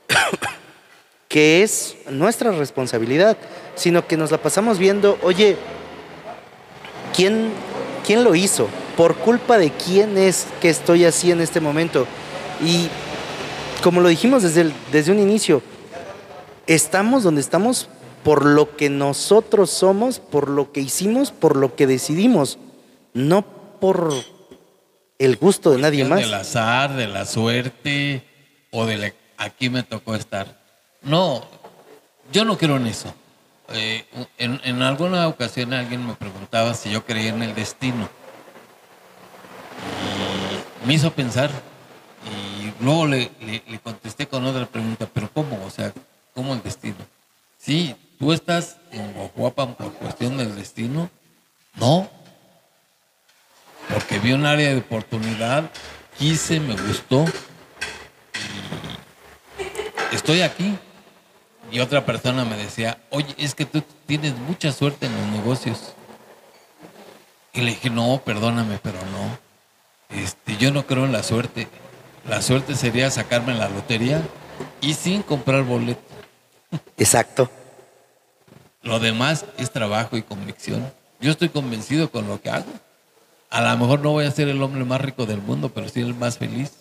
[1.29, 3.37] que es nuestra responsabilidad,
[3.77, 5.57] sino que nos la pasamos viendo, oye,
[7.15, 7.51] ¿quién,
[8.05, 8.69] quién lo hizo?
[8.97, 12.07] ¿Por culpa de quién es que estoy así en este momento?
[12.65, 12.89] Y
[13.81, 15.63] como lo dijimos desde, desde un inicio,
[16.67, 17.89] estamos donde estamos
[18.25, 22.59] por lo que nosotros somos, por lo que hicimos, por lo que decidimos,
[23.15, 23.43] no
[23.81, 24.13] por
[25.19, 26.21] el gusto de nadie más.
[26.21, 28.25] Del azar, de la suerte
[28.73, 30.61] o de la- aquí me tocó estar.
[31.03, 31.45] No,
[32.33, 33.15] yo no creo en eso.
[33.73, 34.05] Eh,
[34.39, 38.09] en, en alguna ocasión alguien me preguntaba si yo creía en el destino.
[40.85, 41.51] Y me hizo pensar.
[42.29, 45.63] Y luego le, le- le contesté con otra pregunta, pero ¿cómo?
[45.65, 45.93] O sea,
[46.37, 46.95] ¿cómo el destino?
[47.59, 51.11] Sí, tú estás en Guajuapan por cuestión del destino.
[51.75, 52.09] No,
[53.93, 55.69] porque vi un área de oportunidad,
[56.17, 57.25] quise, me gustó
[60.17, 60.77] estoy aquí.
[61.71, 65.95] Y otra persona me decía, oye, es que tú tienes mucha suerte en los negocios.
[67.53, 70.17] Y le dije, no, perdóname, pero no.
[70.17, 71.69] Este, yo no creo en la suerte.
[72.29, 74.23] La suerte sería sacarme la lotería
[74.81, 76.01] y sin comprar boleto.
[76.97, 77.51] Exacto.
[78.83, 80.93] Lo demás es trabajo y convicción.
[81.21, 82.71] Yo estoy convencido con lo que hago.
[83.51, 86.01] A lo mejor no voy a ser el hombre más rico del mundo, pero sí
[86.01, 86.73] el más feliz.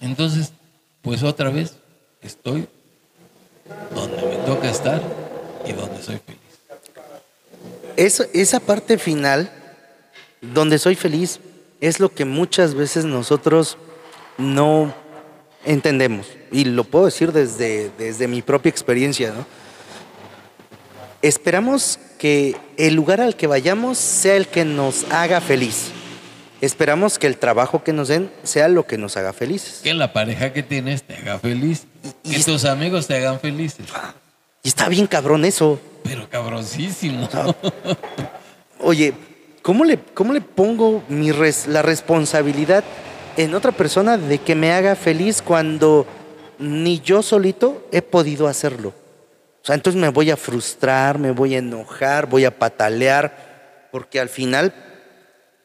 [0.00, 0.52] Entonces,
[1.02, 1.76] pues otra vez
[2.20, 2.68] estoy
[3.94, 5.00] donde me toca estar
[5.66, 6.40] y donde soy feliz.
[7.96, 9.50] eso, esa parte final,
[10.40, 11.40] donde soy feliz,
[11.80, 13.78] es lo que muchas veces nosotros
[14.36, 14.94] no
[15.64, 16.26] entendemos.
[16.52, 19.46] Y lo puedo decir desde, desde mi propia experiencia, ¿no?
[21.22, 25.86] Esperamos que el lugar al que vayamos sea el que nos haga feliz.
[26.60, 29.80] Esperamos que el trabajo que nos den sea lo que nos haga felices.
[29.82, 31.84] Que la pareja que tienes te haga feliz.
[32.22, 33.86] Y- que y- tus amigos te hagan felices.
[34.62, 35.80] Y está bien cabrón eso.
[36.04, 37.28] Pero cabroncísimo.
[38.80, 39.14] Oye,
[39.62, 42.84] ¿cómo le, cómo le pongo mi res- la responsabilidad
[43.36, 46.06] en otra persona de que me haga feliz cuando
[46.58, 48.90] ni yo solito he podido hacerlo?
[49.62, 54.20] O sea, entonces me voy a frustrar, me voy a enojar, voy a patalear, porque
[54.20, 54.74] al final,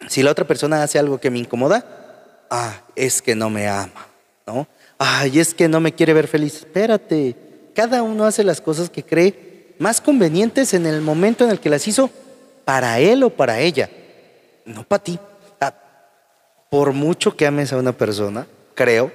[0.08, 4.08] si la otra persona hace algo que me incomoda, ah, es que no me ama,
[4.48, 4.68] ¿no?
[4.98, 6.56] Ay, es que no me quiere ver feliz.
[6.56, 7.36] Espérate,
[7.76, 11.70] cada uno hace las cosas que cree más convenientes en el momento en el que
[11.70, 12.10] las hizo
[12.66, 13.90] para él o para ella,
[14.66, 15.20] no para ti.
[16.70, 19.12] Por mucho que ames a una persona, creo,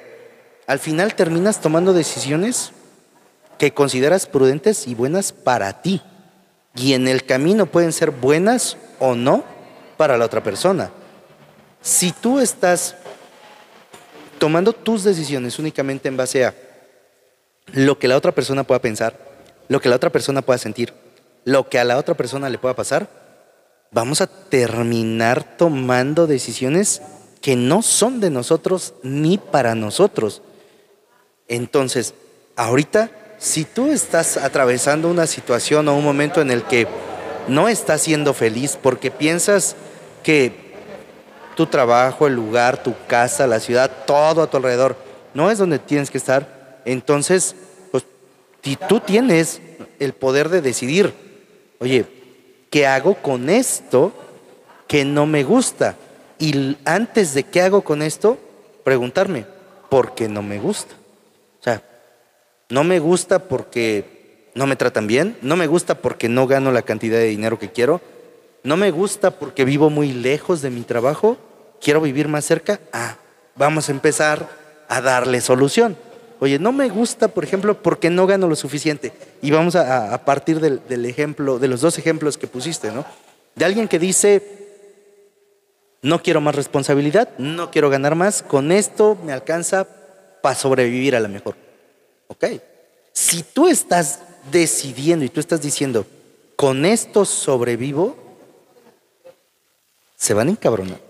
[0.66, 2.72] al final terminas tomando decisiones
[3.58, 6.02] que consideras prudentes y buenas para ti.
[6.74, 9.44] Y en el camino pueden ser buenas o no
[9.96, 10.90] para la otra persona.
[11.80, 12.96] Si tú estás
[14.38, 16.54] tomando tus decisiones únicamente en base a
[17.72, 19.16] lo que la otra persona pueda pensar,
[19.68, 20.92] lo que la otra persona pueda sentir,
[21.44, 23.08] lo que a la otra persona le pueda pasar,
[23.90, 27.00] vamos a terminar tomando decisiones
[27.44, 30.40] que no son de nosotros ni para nosotros.
[31.46, 32.14] Entonces,
[32.56, 36.86] ahorita, si tú estás atravesando una situación o un momento en el que
[37.46, 39.76] no estás siendo feliz porque piensas
[40.22, 40.54] que
[41.54, 44.96] tu trabajo, el lugar, tu casa, la ciudad, todo a tu alrededor,
[45.34, 47.56] no es donde tienes que estar, entonces,
[47.90, 48.04] pues,
[48.62, 49.60] si tú tienes
[49.98, 51.12] el poder de decidir,
[51.78, 52.06] oye,
[52.70, 54.14] ¿qué hago con esto
[54.88, 55.96] que no me gusta?
[56.38, 58.38] Y antes de qué hago con esto,
[58.82, 59.46] preguntarme,
[59.88, 60.94] ¿por qué no me gusta?
[61.60, 61.82] O sea,
[62.68, 66.82] no me gusta porque no me tratan bien, no me gusta porque no gano la
[66.82, 68.00] cantidad de dinero que quiero,
[68.62, 71.36] no me gusta porque vivo muy lejos de mi trabajo,
[71.80, 72.80] quiero vivir más cerca.
[72.92, 73.16] Ah,
[73.56, 74.48] vamos a empezar
[74.88, 75.96] a darle solución.
[76.40, 79.12] Oye, no me gusta, por ejemplo, porque no gano lo suficiente.
[79.42, 83.04] Y vamos a partir del, del ejemplo, de los dos ejemplos que pusiste, ¿no?
[83.54, 84.63] De alguien que dice,
[86.04, 89.88] no quiero más responsabilidad, no quiero ganar más, con esto me alcanza
[90.42, 91.56] para sobrevivir a lo mejor.
[92.28, 92.44] Ok.
[93.14, 94.20] Si tú estás
[94.52, 96.06] decidiendo y tú estás diciendo,
[96.56, 98.18] con esto sobrevivo,
[100.14, 101.00] se van a encabronar.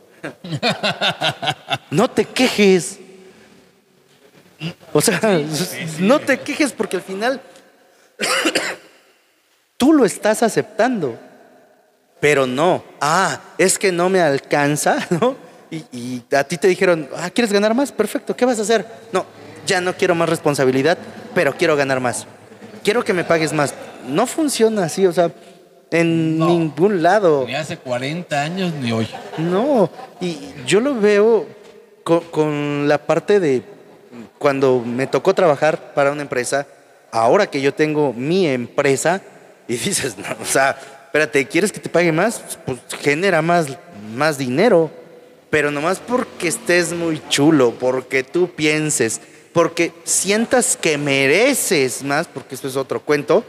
[1.91, 3.01] No te quejes.
[4.93, 5.21] O sea,
[5.99, 7.41] no te quejes porque al final
[9.77, 11.19] tú lo estás aceptando.
[12.25, 15.37] Pero no, ah, es que no me alcanza, ¿no?
[15.71, 17.93] Y, y a ti te dijeron, ah, ¿quieres ganar más?
[17.93, 18.87] Perfecto, ¿qué vas a hacer?
[19.13, 19.27] No,
[19.67, 20.97] ya no quiero más responsabilidad,
[21.35, 22.27] pero quiero ganar más.
[22.83, 23.75] Quiero que me pagues más.
[24.09, 25.31] No funciona así, o sea,
[25.91, 26.47] en No.
[26.49, 27.45] ningún lado.
[27.47, 29.07] Ni hace 40 años ni hoy.
[29.37, 31.47] No, y yo lo veo
[32.05, 33.63] con, con la parte de
[34.39, 36.67] cuando me tocó trabajar para una empresa,
[37.13, 39.21] ahora que yo tengo mi empresa,
[39.69, 40.75] y dices, no, o sea,
[41.15, 42.43] espérate, ¿quieres que te pague más?
[42.67, 43.69] Pues genera más,
[44.17, 44.91] más dinero,
[45.49, 49.21] pero nomás porque estés muy chulo, porque tú pienses,
[49.53, 53.45] porque sientas que mereces más, porque esto es otro cuento,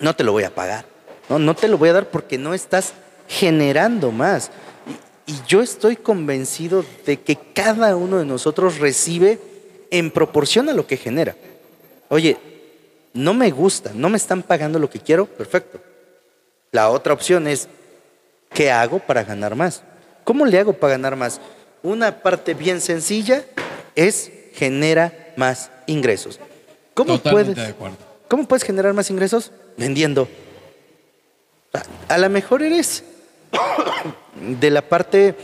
[0.00, 0.86] no te lo voy a pagar.
[1.28, 2.94] No, no te lo voy a dar porque no estás
[3.28, 4.50] generando más.
[5.26, 9.38] Y, y yo estoy convencido de que cada uno de nosotros recibe
[9.90, 11.36] en proporción a lo que genera.
[12.08, 12.38] Oye,
[13.12, 15.78] no me gusta, no me están pagando lo que quiero, perfecto.
[16.74, 17.68] La otra opción es,
[18.52, 19.84] ¿qué hago para ganar más?
[20.24, 21.40] ¿Cómo le hago para ganar más?
[21.84, 23.44] Una parte bien sencilla
[23.94, 26.40] es genera más ingresos.
[26.94, 27.68] ¿Cómo Totalmente puedes?
[27.68, 27.96] de acuerdo.
[28.26, 29.52] ¿Cómo puedes generar más ingresos?
[29.76, 30.26] Vendiendo.
[31.72, 33.04] A- A lo mejor eres
[34.60, 35.36] de la parte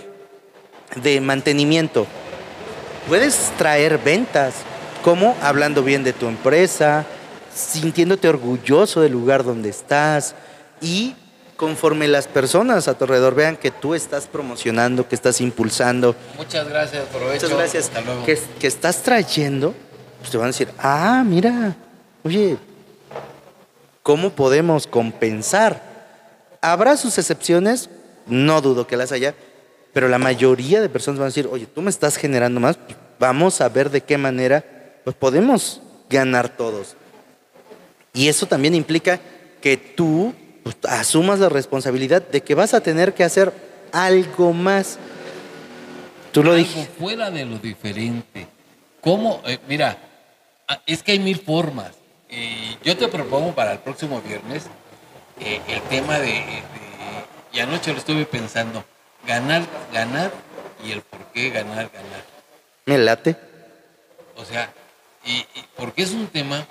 [1.01, 2.09] de mantenimiento.
[3.07, 4.55] Puedes traer ventas,
[5.05, 7.07] como hablando bien de tu empresa,
[7.55, 10.35] sintiéndote orgulloso del lugar donde estás
[10.81, 11.15] y
[11.57, 16.69] conforme las personas a tu alrededor vean que tú estás promocionando, que estás impulsando, Muchas
[16.69, 17.47] gracias, provecho.
[17.47, 17.85] Muchas gracias.
[17.89, 18.25] Hasta luego.
[18.25, 19.75] Que, que estás trayendo,
[20.19, 21.77] pues te van a decir, ah, mira,
[22.25, 22.57] oye,
[24.03, 25.83] ¿cómo podemos compensar?
[26.63, 27.91] Habrá sus excepciones,
[28.27, 29.35] no dudo que las haya,
[29.93, 32.97] pero la mayoría de personas van a decir, oye, tú me estás generando más, pues
[33.19, 34.65] vamos a ver de qué manera
[35.05, 36.97] pues podemos ganar todos.
[38.13, 39.21] Y eso también implica
[39.61, 43.53] que tú pues, asumas la responsabilidad de que vas a tener que hacer
[43.93, 44.99] algo más.
[46.33, 46.91] Tú lo dijiste.
[46.99, 48.47] fuera de lo diferente.
[49.01, 49.43] ¿Cómo?
[49.47, 49.97] Eh, mira,
[50.69, 51.93] ah, es que hay mil formas.
[52.29, 54.65] Eh, yo te propongo para el próximo viernes
[55.41, 56.63] eh, el tema de, de-
[57.53, 58.85] Y anoche lo estuve pensando.
[59.27, 60.31] Ganar, ganar
[60.87, 62.25] y el por qué ganar, ganar.
[62.87, 63.37] Me late.
[64.37, 64.73] O sea,
[65.25, 66.65] y, y porque es un tema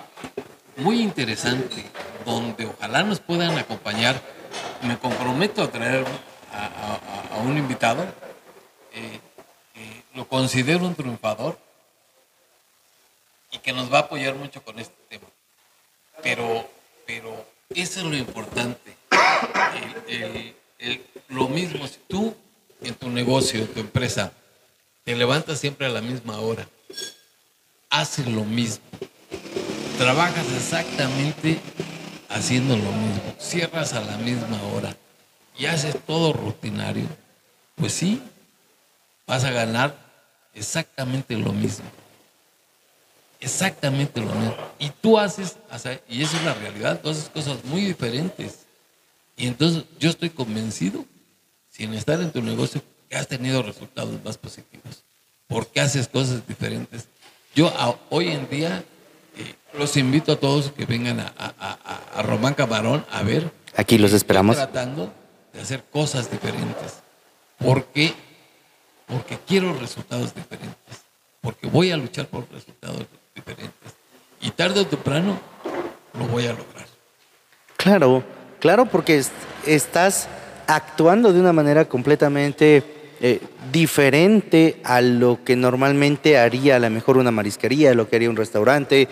[0.76, 1.84] muy interesante
[2.24, 4.20] donde ojalá nos puedan acompañar.
[4.82, 6.04] Me comprometo a traer
[6.52, 8.04] a, un invitado.
[8.92, 9.20] eh,
[9.74, 11.58] que lo considero un triunfador
[13.52, 15.26] y que nos va a apoyar mucho con este tema.
[16.22, 16.68] Pero,
[17.06, 18.96] pero eso es lo importante.
[21.28, 22.34] Lo mismo, si tú
[22.82, 24.32] en tu negocio, en tu empresa,
[25.04, 26.68] te levantas siempre a la misma hora,
[27.88, 28.84] haces lo mismo,
[30.00, 31.60] trabajas exactamente
[32.30, 34.96] haciendo lo mismo, cierras a la misma hora
[35.58, 37.04] y haces todo rutinario,
[37.74, 38.22] pues sí,
[39.26, 39.94] vas a ganar
[40.54, 41.84] exactamente lo mismo.
[43.40, 44.56] Exactamente lo mismo.
[44.78, 45.56] Y tú haces,
[46.08, 48.60] y eso es la realidad, tú haces cosas muy diferentes.
[49.36, 51.04] Y entonces yo estoy convencido,
[51.68, 55.04] sin estar en tu negocio, que has tenido resultados más positivos.
[55.46, 57.06] Porque haces cosas diferentes.
[57.54, 57.70] Yo
[58.08, 58.82] hoy en día
[59.78, 63.50] los invito a todos que vengan a, a- a- a Román Camarón a ver.
[63.76, 64.56] Aquí los esperamos.
[64.56, 65.12] Estoy tratando
[65.52, 67.00] de hacer cosas diferentes.
[67.58, 68.12] ¿Por qué?
[69.06, 70.76] Porque quiero resultados diferentes.
[71.40, 73.70] Porque voy a luchar por resultados diferentes.
[74.40, 75.38] Y tarde o temprano
[76.18, 76.86] lo voy a lograr.
[77.76, 78.22] Claro,
[78.58, 79.30] claro, porque es-
[79.66, 80.28] estás
[80.66, 82.82] actuando de una manera completamente
[83.22, 83.38] eh,
[83.70, 88.36] diferente a lo que normalmente haría a lo mejor una marisquería, lo que haría un
[88.36, 89.08] restaurante,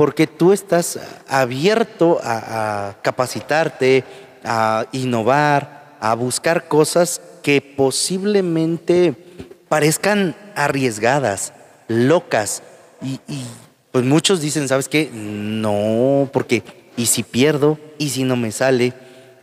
[0.00, 4.02] porque tú estás abierto a, capacitarte,
[4.42, 9.14] a innovar, a buscar cosas que posiblemente
[9.68, 11.52] parezcan arriesgadas,
[11.86, 12.62] locas,
[13.02, 13.44] y, y,
[13.92, 15.10] pues muchos dicen, ¿sabes qué?
[15.12, 16.62] No, porque
[16.96, 17.78] ¿y si pierdo?
[17.98, 18.94] ¿Y si no me sale?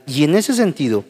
[0.08, 1.06] Y en ese sentido,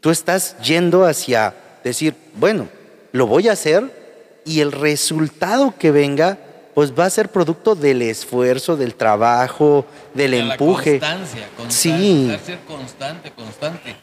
[0.00, 2.68] tú estás yendo hacia decir, bueno,
[3.10, 6.38] lo voy a hacer y el resultado que venga,
[6.78, 11.00] pues va a ser producto del esfuerzo, del trabajo, del De la empuje.
[11.00, 12.38] constancia, constancia, Sí.
[12.46, 13.96] ser constante, constante.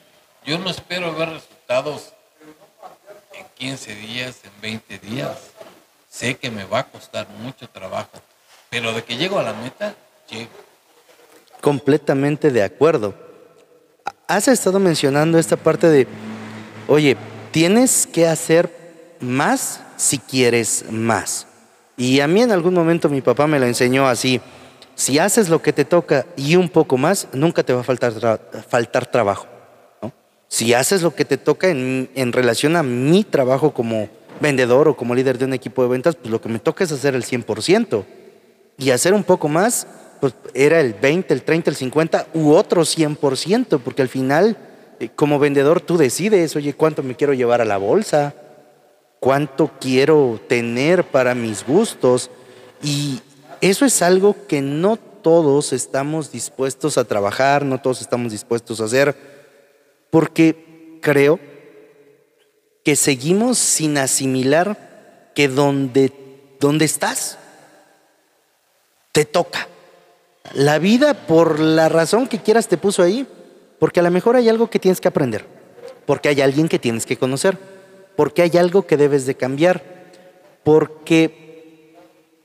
[0.45, 2.11] Yo no espero ver resultados
[3.33, 5.37] en 15 días, en 20 días.
[6.09, 8.09] Sé que me va a costar mucho trabajo,
[8.69, 9.95] pero de que llego a la meta,
[10.29, 10.49] llego.
[11.61, 13.15] Completamente de acuerdo.
[14.27, 16.07] Has estado mencionando esta parte de,
[16.89, 17.15] oye,
[17.51, 18.69] tienes que hacer
[19.21, 21.47] más si quieres más.
[21.97, 24.41] Y a mí en algún momento mi papá me lo enseñó así,
[24.95, 28.13] si haces lo que te toca y un poco más, nunca te va a faltar,
[28.67, 29.47] faltar trabajo.
[30.47, 34.07] Si haces lo que te toca en, en relación a mi trabajo como
[34.39, 36.91] vendedor o como líder de un equipo de ventas, pues lo que me toca es
[36.91, 38.05] hacer el 100%
[38.77, 39.87] y hacer un poco más,
[40.19, 44.57] pues era el 20, el 30, el 50 u otro 100%, porque al final,
[44.99, 48.33] eh, como vendedor, tú decides, oye, ¿cuánto me quiero llevar a la bolsa?
[49.25, 52.29] ¿Cuánto quiero tener para mis gustos?
[52.83, 53.21] Y
[53.59, 58.83] eso es algo que no todos estamos dispuestos a trabajar, no todos estamos dispuestos a
[58.83, 59.15] hacer,
[60.11, 61.39] porque creo
[62.83, 66.13] que seguimos sin asimilar que donde,
[66.59, 67.39] donde estás,
[69.11, 69.67] te toca.
[70.53, 73.27] La vida, por la razón que quieras, te puso ahí,
[73.79, 75.47] porque a lo mejor hay algo que tienes que aprender,
[76.05, 77.57] porque hay alguien que tienes que conocer,
[78.15, 79.83] porque hay algo que debes de cambiar,
[80.63, 81.95] porque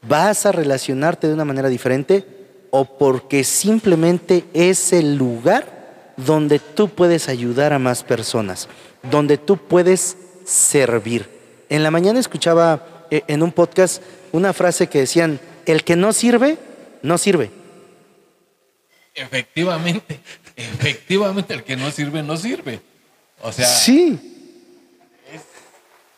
[0.02, 2.24] vas a relacionarte de una manera diferente
[2.70, 8.68] o porque simplemente es el lugar donde tú puedes ayudar a más personas,
[9.10, 11.28] donde tú puedes servir.
[11.68, 14.02] En la mañana escuchaba eh, en un podcast
[14.32, 16.58] una frase que decían, el que no sirve,
[17.02, 17.50] no sirve.
[19.14, 20.20] Efectivamente,
[20.56, 22.80] efectivamente, el que no sirve, no sirve.
[23.42, 24.29] O sea, Sí,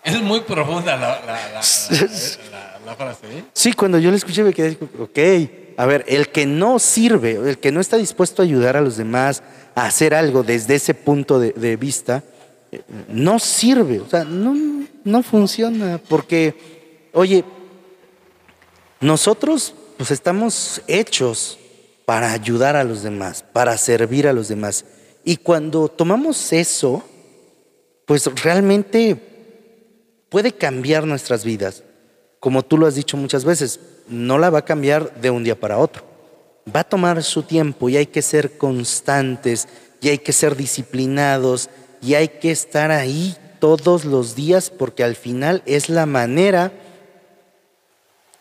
[0.04, 1.60] es muy profunda la, la- la- la-
[2.50, 3.26] la- la frase.
[3.38, 3.44] ¿eh?
[3.52, 7.58] sí, cuando yo le escuché me quedé, ok, a ver, el que no sirve, el
[7.58, 9.42] que no está dispuesto a ayudar a los demás
[9.74, 12.22] a hacer algo desde ese punto de, de vista,
[12.72, 17.44] eh, no sirve, o sea, no, no funciona, porque, oye,
[19.00, 21.58] nosotros pues estamos hechos
[22.04, 24.84] para ayudar a los demás, para servir a los demás.
[25.24, 27.02] Y cuando tomamos eso,
[28.06, 29.31] pues realmente
[30.32, 31.84] puede cambiar nuestras vidas.
[32.40, 33.78] Como tú lo has dicho muchas veces,
[34.08, 36.02] no la va a cambiar de un día para otro.
[36.74, 39.68] Va a tomar su tiempo y hay que ser constantes
[40.00, 41.68] y hay que ser disciplinados
[42.00, 46.72] y hay que estar ahí todos los días porque al final es la manera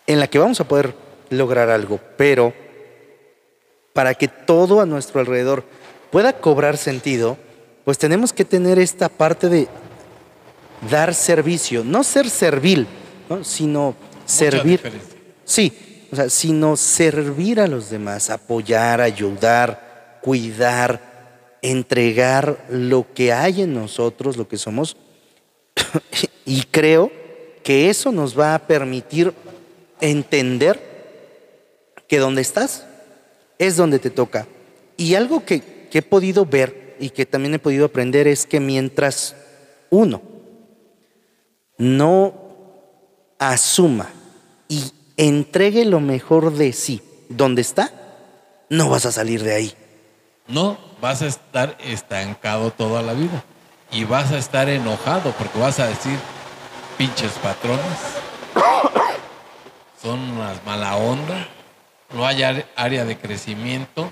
[0.07, 0.95] en la que vamos a poder
[1.29, 1.99] lograr algo.
[2.15, 2.53] Pero
[3.91, 5.65] para que todo a nuestro alrededor
[6.09, 7.37] pueda cobrar sentido,
[7.83, 9.67] pues tenemos que tener esta parte de
[10.89, 12.87] dar servicio, no ser servil,
[13.43, 14.81] sino servir.
[15.45, 15.71] Sí,
[16.11, 23.73] o sea, sino servir a los demás, apoyar, ayudar, cuidar, entregar lo que hay en
[23.73, 24.97] nosotros, lo que somos.
[26.45, 27.11] y creo
[27.63, 29.33] que eso nos va a permitir
[29.99, 30.79] entender
[32.07, 32.85] que donde estás
[33.59, 34.47] es donde te toca.
[34.97, 38.59] Y algo que, que he podido ver y que también he podido aprender es que
[38.59, 39.35] mientras
[39.89, 40.30] uno
[41.81, 42.35] no
[43.39, 44.07] asuma
[44.67, 47.91] y entregue lo mejor de sí donde está,
[48.69, 49.73] no vas a salir de ahí.
[50.47, 53.43] No, vas a estar estancado toda la vida.
[53.91, 56.19] Y vas a estar enojado porque vas a decir,
[56.99, 57.81] pinches patrones,
[59.99, 61.47] son unas mala onda,
[62.13, 62.43] no hay
[62.75, 64.11] área de crecimiento.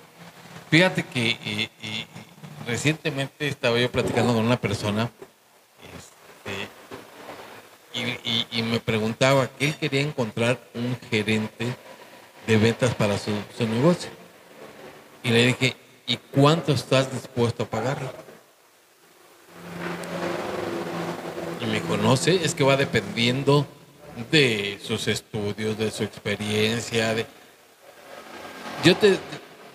[0.72, 2.08] Fíjate que eh, eh,
[2.66, 5.12] recientemente estaba yo platicando con una persona
[5.96, 6.80] este,
[8.60, 11.76] y, me preguntaba que él quería encontrar un gerente
[12.46, 14.10] de ventas para su, su negocio.
[15.24, 15.76] Y le dije,
[16.08, 18.10] ¿y cuánto estás dispuesto a pagarle?
[21.62, 23.66] Y me conoce, es que va dependiendo
[24.32, 27.14] de sus estudios, de su experiencia.
[27.14, 27.26] De...
[28.84, 29.18] Yo te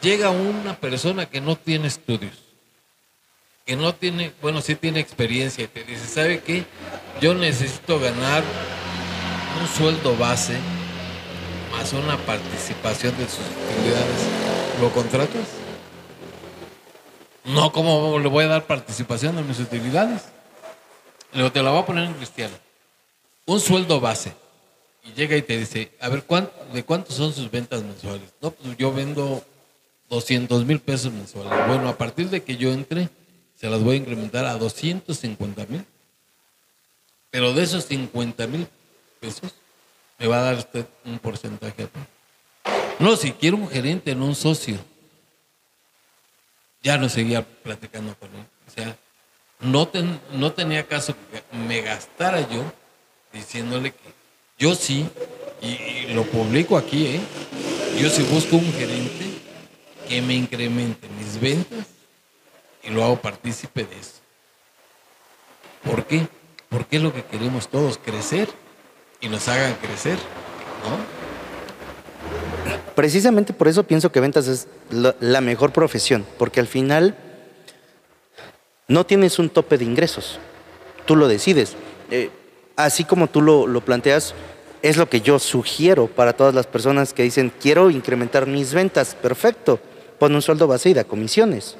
[0.01, 2.44] llega una persona que no tiene estudios
[3.65, 6.65] que no tiene, bueno, sí tiene experiencia y te dice, ¿sabe qué?
[7.21, 8.43] Yo necesito ganar
[9.61, 10.59] un sueldo base
[11.73, 14.29] más una participación de sus utilidades.
[14.81, 15.49] ¿Lo contratas?
[17.45, 20.23] No, ¿cómo le voy a dar participación de mis utilidades?
[21.33, 22.55] Luego te la voy a poner en cristiano.
[23.47, 24.33] Un sueldo base.
[25.05, 26.25] Y llega y te dice, a ver,
[26.73, 28.33] ¿de cuántos son sus ventas mensuales?
[28.41, 29.45] No, pues yo vendo
[30.09, 31.53] 200 mil pesos mensuales.
[31.67, 33.11] Bueno, a partir de que yo entre,
[33.65, 35.87] se las voy a incrementar a 250 mil.
[37.31, 38.69] Pero de esos 50 mil
[39.19, 39.55] pesos,
[40.19, 41.89] me va a dar usted un porcentaje.
[42.99, 44.77] No, si quiero un gerente, no un socio.
[46.83, 48.45] Ya no seguía platicando con él.
[48.69, 48.99] O sea,
[49.61, 49.91] no,
[50.33, 52.71] no tenía caso que me gastara yo
[53.33, 54.13] diciéndole que
[54.59, 55.09] yo sí,
[55.63, 57.21] y, lo publico aquí, ¿eh?
[57.99, 59.25] yo sí busco un gerente
[60.07, 61.84] que me incremente mis ventas
[62.87, 64.21] y lo hago partícipe de eso.
[65.85, 66.27] ¿Por qué?
[66.69, 68.49] Porque es lo que queremos todos, crecer
[69.21, 70.19] y nos hagan crecer,
[70.85, 71.25] ¿no?
[72.95, 77.17] Precisamente por eso pienso que ventas es la mejor profesión, porque al final
[78.87, 80.39] no tienes un tope de ingresos,
[81.05, 81.77] tú lo decides.
[82.11, 82.31] Eh,
[82.77, 84.35] así como tú lo, lo planteas,
[84.83, 89.15] es lo que yo sugiero para todas las personas que dicen, quiero incrementar mis ventas,
[89.15, 89.81] perfecto,
[90.19, 91.77] pon un sueldo base y da comisiones.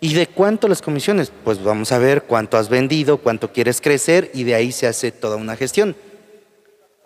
[0.00, 1.32] ¿Y de cuánto las comisiones?
[1.42, 5.10] Pues vamos a ver cuánto has vendido, cuánto quieres crecer y de ahí se hace
[5.10, 5.96] toda una gestión.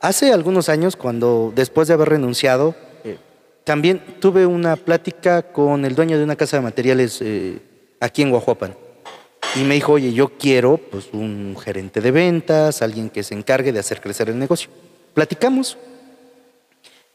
[0.01, 2.75] Hace algunos años, cuando después de haber renunciado,
[3.05, 3.19] eh,
[3.65, 7.59] también tuve una plática con el dueño de una casa de materiales eh,
[8.01, 8.75] aquí en Guajuapan.
[9.55, 13.73] Y me dijo, oye, yo quiero pues, un gerente de ventas, alguien que se encargue
[13.73, 14.71] de hacer crecer el negocio.
[15.15, 15.77] Platicamos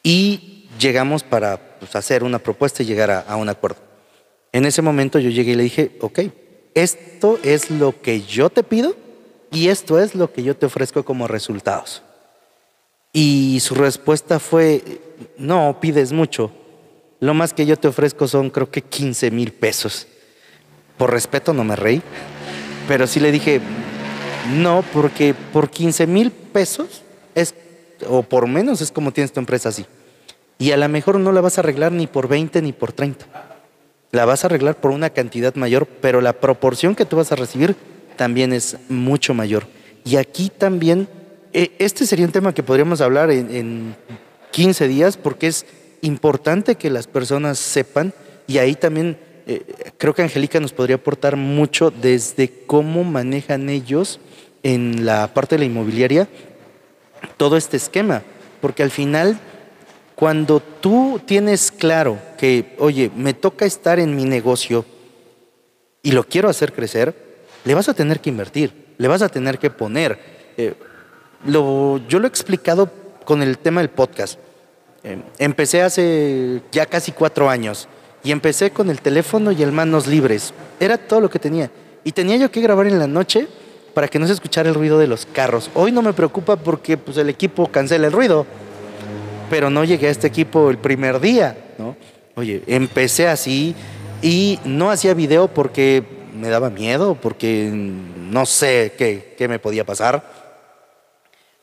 [0.03, 3.84] y llegamos para pues, hacer una propuesta y llegar a un acuerdo.
[4.55, 6.19] En ese momento yo llegué y le dije, ok,
[6.75, 8.95] esto es lo que yo te pido
[9.51, 12.03] y esto es lo que yo te ofrezco como resultados.
[13.11, 14.81] Y su respuesta fue,
[15.37, 16.53] no, pides mucho.
[17.19, 20.07] Lo más que yo te ofrezco son creo que 15 mil pesos.
[20.97, 22.01] Por respeto no me reí,
[22.87, 23.59] pero sí le dije,
[24.53, 27.01] no, porque por 15 mil pesos
[27.35, 27.55] es,
[28.07, 29.85] o por menos es como tienes tu empresa así.
[30.59, 33.54] Y a lo mejor no la vas a arreglar ni por 20 ni por 30
[34.15, 37.35] la vas a arreglar por una cantidad mayor, pero la proporción que tú vas a
[37.35, 37.75] recibir
[38.15, 39.67] también es mucho mayor.
[40.03, 41.07] Y aquí también,
[41.53, 43.95] e, este sería un tema que podríamos hablar en,
[44.51, 45.65] 15 días porque es
[46.01, 48.13] importante que las personas sepan
[48.47, 49.65] y ahí también eh,
[49.97, 54.21] creo que Angélica nos podría aportar mucho desde cómo manejan ellos
[54.63, 56.29] en la parte de la inmobiliaria
[57.35, 58.23] todo este esquema,
[58.61, 59.37] porque al final
[60.15, 64.85] cuando tú tienes claro que, oye, me toca estar en mi negocio
[66.01, 67.13] y lo quiero hacer crecer,
[67.65, 70.17] le vas a tener que invertir, le vas a tener que poner.
[70.57, 70.73] Eh,
[71.45, 72.89] lo, yo lo he explicado
[73.25, 74.39] con el tema del podcast.
[75.03, 77.87] Eh, empecé hace ya casi cuatro años
[78.23, 80.53] Y empecé con el teléfono y el manos libres.
[80.79, 81.69] Era todo lo que tenía.
[82.03, 83.47] Y tenía yo que grabar en la noche
[83.93, 85.69] para que no se escuchara el ruido de los carros.
[85.73, 88.45] Hoy no me preocupa porque pues, el equipo cancela el ruido.
[89.49, 91.95] Pero no llegué a este equipo el primer día, ¿no?
[92.35, 93.75] Oye, empecé así
[94.21, 96.03] y no hacía video porque
[96.37, 100.23] me daba miedo, porque no sé qué, qué me podía pasar.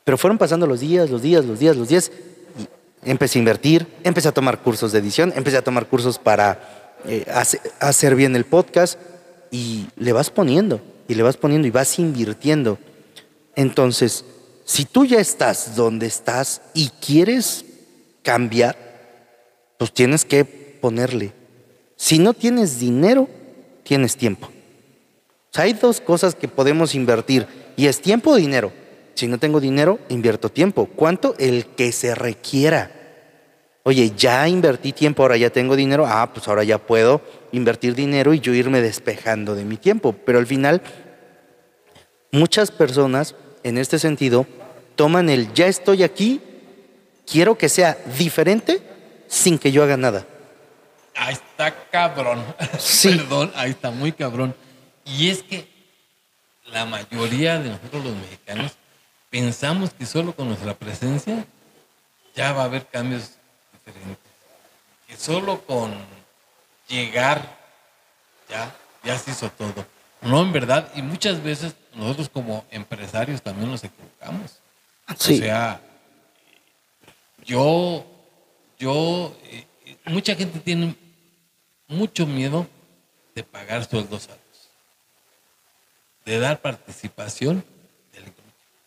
[0.03, 2.11] Pero fueron pasando los días, los días, los días, los días.
[3.05, 6.95] Y empecé a invertir, empecé a tomar cursos de edición, empecé a tomar cursos para
[7.05, 8.97] eh, hace- hacer bien el podcast
[9.51, 12.79] y le vas poniendo, y le vas poniendo y vas invirtiendo.
[13.55, 14.25] Entonces,
[14.65, 17.65] si tú ya estás donde estás y quieres
[18.23, 18.75] cambiar,
[19.77, 21.33] pues tienes que ponerle.
[21.95, 23.29] Si no tienes dinero,
[23.83, 24.49] tienes tiempo.
[25.55, 27.45] Hay dos cosas que podemos invertir
[27.75, 28.71] y es tiempo o dinero.
[29.13, 30.87] Si no tengo dinero, invierto tiempo.
[30.87, 31.35] ¿Cuánto?
[31.37, 32.91] El que se requiera.
[33.83, 36.05] Oye, ya invertí tiempo, ahora ya tengo dinero.
[36.07, 37.21] Ah, pues ahora ya puedo
[37.51, 40.15] invertir dinero y yo irme despejando de mi tiempo.
[40.25, 40.81] Pero al final,
[42.31, 44.47] muchas personas en este sentido
[44.95, 46.41] toman el ya estoy aquí,
[47.25, 48.81] quiero que sea diferente
[49.27, 50.25] sin que yo haga nada.
[51.15, 52.43] Ahí está cabrón.
[52.79, 53.15] Sí.
[53.15, 54.55] Perdón, ahí está muy cabrón.
[55.05, 55.67] Y es que
[56.67, 58.73] la mayoría de nosotros los mexicanos
[59.29, 61.45] pensamos que solo con nuestra presencia
[62.35, 63.31] ya va a haber cambios
[63.85, 64.17] diferentes.
[65.07, 65.93] Que solo con
[66.87, 67.41] llegar
[68.49, 69.85] ya, ya se hizo todo.
[70.21, 74.59] No, en verdad, y muchas veces nosotros como empresarios también nos equivocamos.
[75.17, 75.35] Sí.
[75.35, 75.81] O sea,
[77.45, 78.05] yo,
[78.79, 79.65] yo, eh,
[80.05, 80.95] mucha gente tiene
[81.87, 82.67] mucho miedo
[83.35, 84.69] de pagar sueldos altos,
[86.25, 87.63] de dar participación,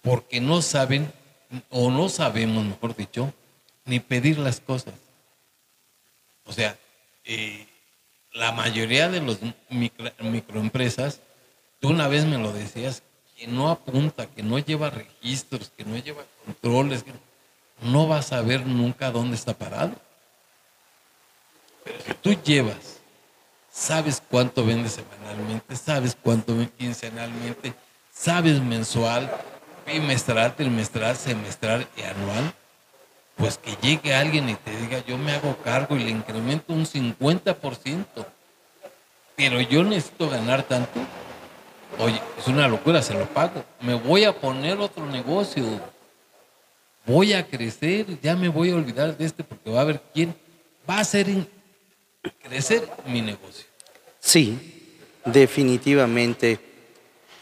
[0.03, 1.13] porque no saben,
[1.71, 3.33] o no sabemos, mejor dicho,
[3.85, 4.95] ni pedir las cosas.
[6.45, 6.79] O sea,
[7.25, 7.67] eh,
[8.33, 9.39] la mayoría de los
[9.69, 11.21] micro- microempresas,
[11.81, 13.03] tú una vez me lo decías,
[13.37, 17.19] que no apunta, que no lleva registros, que no lleva controles, que no
[18.09, 19.93] vas a ver nunca dónde está parado.
[21.85, 22.99] Pero si tú llevas,
[23.70, 27.74] sabes cuánto vendes semanalmente, sabes cuánto vendes quincenalmente,
[28.12, 29.31] sabes mensual,
[29.87, 32.53] bimestral, trimestral, semestral y anual,
[33.37, 36.87] pues que llegue alguien y te diga, yo me hago cargo y le incremento un
[36.87, 38.07] 50%,
[39.37, 41.01] pero yo necesito ganar tanto.
[41.99, 43.64] Oye, es una locura, se lo pago.
[43.81, 45.64] Me voy a poner otro negocio.
[47.07, 50.35] Voy a crecer, ya me voy a olvidar de este porque va a haber quién
[50.89, 51.27] va a hacer
[52.43, 53.65] crecer mi negocio.
[54.19, 54.59] Sí,
[55.25, 56.59] definitivamente.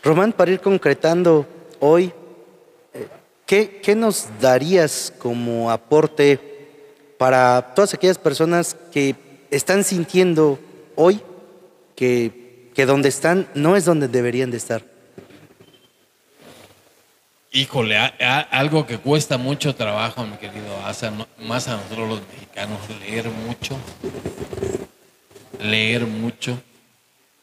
[0.02, 1.46] Román, para ir concretando
[1.80, 2.12] hoy,
[2.92, 3.08] eh,
[3.46, 6.38] ¿qué, qué nos darías como aporte
[7.16, 9.16] para todas aquellas personas que
[9.50, 10.58] están sintiendo
[10.94, 11.22] hoy
[11.96, 14.93] que, que donde están no es donde deberían de estar?
[17.56, 23.28] Híjole, algo que cuesta mucho trabajo, mi querido Asa, más a nosotros los mexicanos, leer
[23.28, 23.78] mucho,
[25.60, 26.60] leer mucho.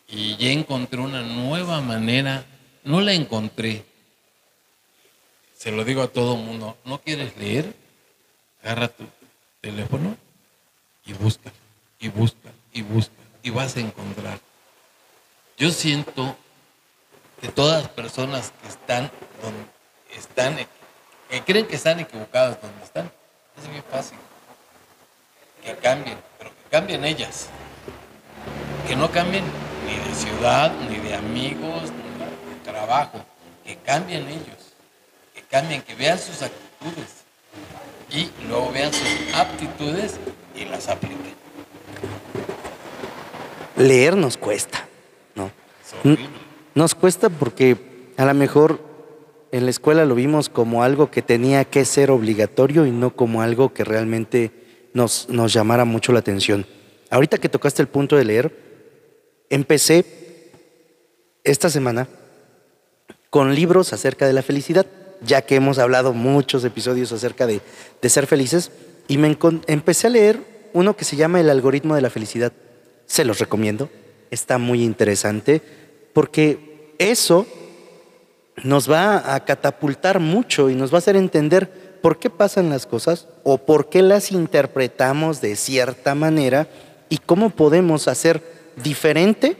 [0.09, 2.43] Y ya encontré una nueva manera,
[2.83, 3.85] no la encontré,
[5.55, 7.73] se lo digo a todo mundo, ¿no quieres leer?
[8.63, 9.05] Agarra tu
[9.61, 10.17] teléfono
[11.05, 11.53] y busca,
[12.01, 14.41] y busca, y busca, y vas a encontrar.
[15.57, 16.35] Yo siento
[17.39, 19.09] que todas las personas que están
[19.41, 19.80] donde
[20.15, 20.57] están,
[21.29, 23.11] que creen que están equivocadas donde están,
[23.57, 24.17] es bien fácil.
[25.63, 27.49] Que cambien, pero que cambien ellas.
[28.87, 29.43] Que no cambien
[29.85, 33.23] ni de ciudad, ni de amigos, ni de trabajo.
[33.63, 34.73] Que cambien ellos.
[35.33, 37.21] Que cambien, que vean sus actitudes.
[38.09, 40.15] Y luego vean sus aptitudes
[40.55, 41.35] y las apliquen.
[43.77, 44.87] Leer nos cuesta,
[45.35, 45.51] ¿no?
[46.75, 48.90] Nos cuesta porque a lo mejor
[49.51, 53.41] en la escuela lo vimos como algo que tenía que ser obligatorio y no como
[53.41, 54.51] algo que realmente
[54.93, 56.65] nos, nos llamara mucho la atención.
[57.09, 58.55] Ahorita que tocaste el punto de leer,
[59.49, 60.05] empecé
[61.43, 62.07] esta semana
[63.29, 64.85] con libros acerca de la felicidad,
[65.21, 67.61] ya que hemos hablado muchos episodios acerca de,
[68.01, 68.71] de ser felices,
[69.07, 69.37] y me
[69.67, 70.39] empecé a leer
[70.73, 72.53] uno que se llama El algoritmo de la felicidad.
[73.05, 73.89] Se los recomiendo,
[74.31, 75.61] está muy interesante,
[76.13, 77.45] porque eso
[78.63, 82.85] nos va a catapultar mucho y nos va a hacer entender por qué pasan las
[82.85, 86.67] cosas o por qué las interpretamos de cierta manera
[87.09, 88.41] y cómo podemos hacer
[88.75, 89.57] diferente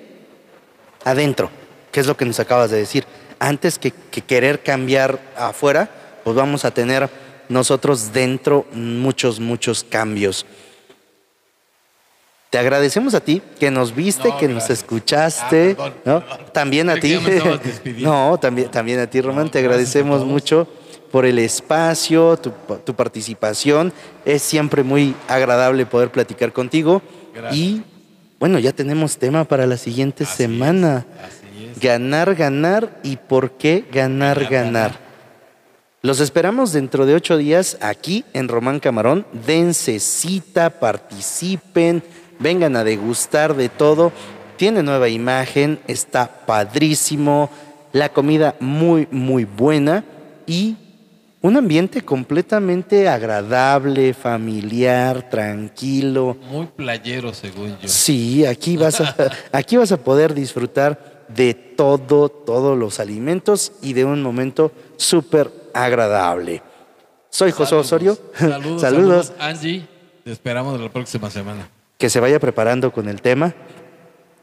[1.03, 1.49] adentro,
[1.91, 3.05] que es lo que nos acabas de decir.
[3.39, 5.89] Antes que, que querer cambiar afuera,
[6.23, 7.09] pues vamos a tener
[7.49, 10.45] nosotros dentro muchos, muchos cambios.
[12.51, 16.19] Te agradecemos a ti que nos viste, No, que nos escuchaste, Ah, perdón, ¿no?
[16.27, 16.45] perdón.
[16.53, 17.17] También a ti.
[17.99, 19.45] no, también, también a ti, Román.
[19.45, 20.67] No, te agradecemos mucho
[21.11, 22.51] por el espacio, tu,
[22.85, 23.91] tu participación.
[24.25, 27.01] Es siempre muy agradable poder platicar contigo.
[27.33, 27.55] Gracias.
[27.57, 27.83] Y
[28.37, 31.05] bueno, ya tenemos tema para la siguiente Así semana.
[31.21, 31.79] es, así es.
[31.79, 34.73] Ganar, ganar y por qué ganar, Ganar, ganar.
[34.91, 35.11] ganar.
[36.03, 39.25] Los esperamos dentro de ocho días aquí en Román Camarón.
[39.45, 42.03] Dense cita, participen,
[42.41, 44.11] vengan a degustar de todo.
[44.57, 47.49] Tiene nueva imagen, está padrísimo,
[47.93, 50.03] la comida muy, muy buena
[50.45, 50.75] y
[51.41, 56.37] un ambiente completamente agradable, familiar, tranquilo.
[56.49, 57.87] Muy playero, según yo.
[57.87, 59.15] Sí, aquí vas a,
[59.51, 65.51] aquí vas a poder disfrutar de todo, todos los alimentos y de un momento súper
[65.73, 66.61] agradable.
[67.31, 67.85] Soy José Saludos.
[67.85, 68.17] Osorio.
[68.37, 69.33] Saludos, saludos.
[69.39, 69.87] Angie,
[70.23, 71.67] te esperamos la próxima semana.
[72.01, 73.53] Que se vaya preparando con el tema.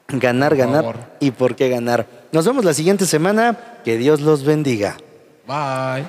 [0.07, 0.97] Ganar, Por ganar favor.
[1.19, 2.07] y por qué ganar.
[2.31, 3.59] Nos vemos la siguiente semana.
[3.85, 4.97] Que Dios los bendiga.
[5.45, 6.05] Bye.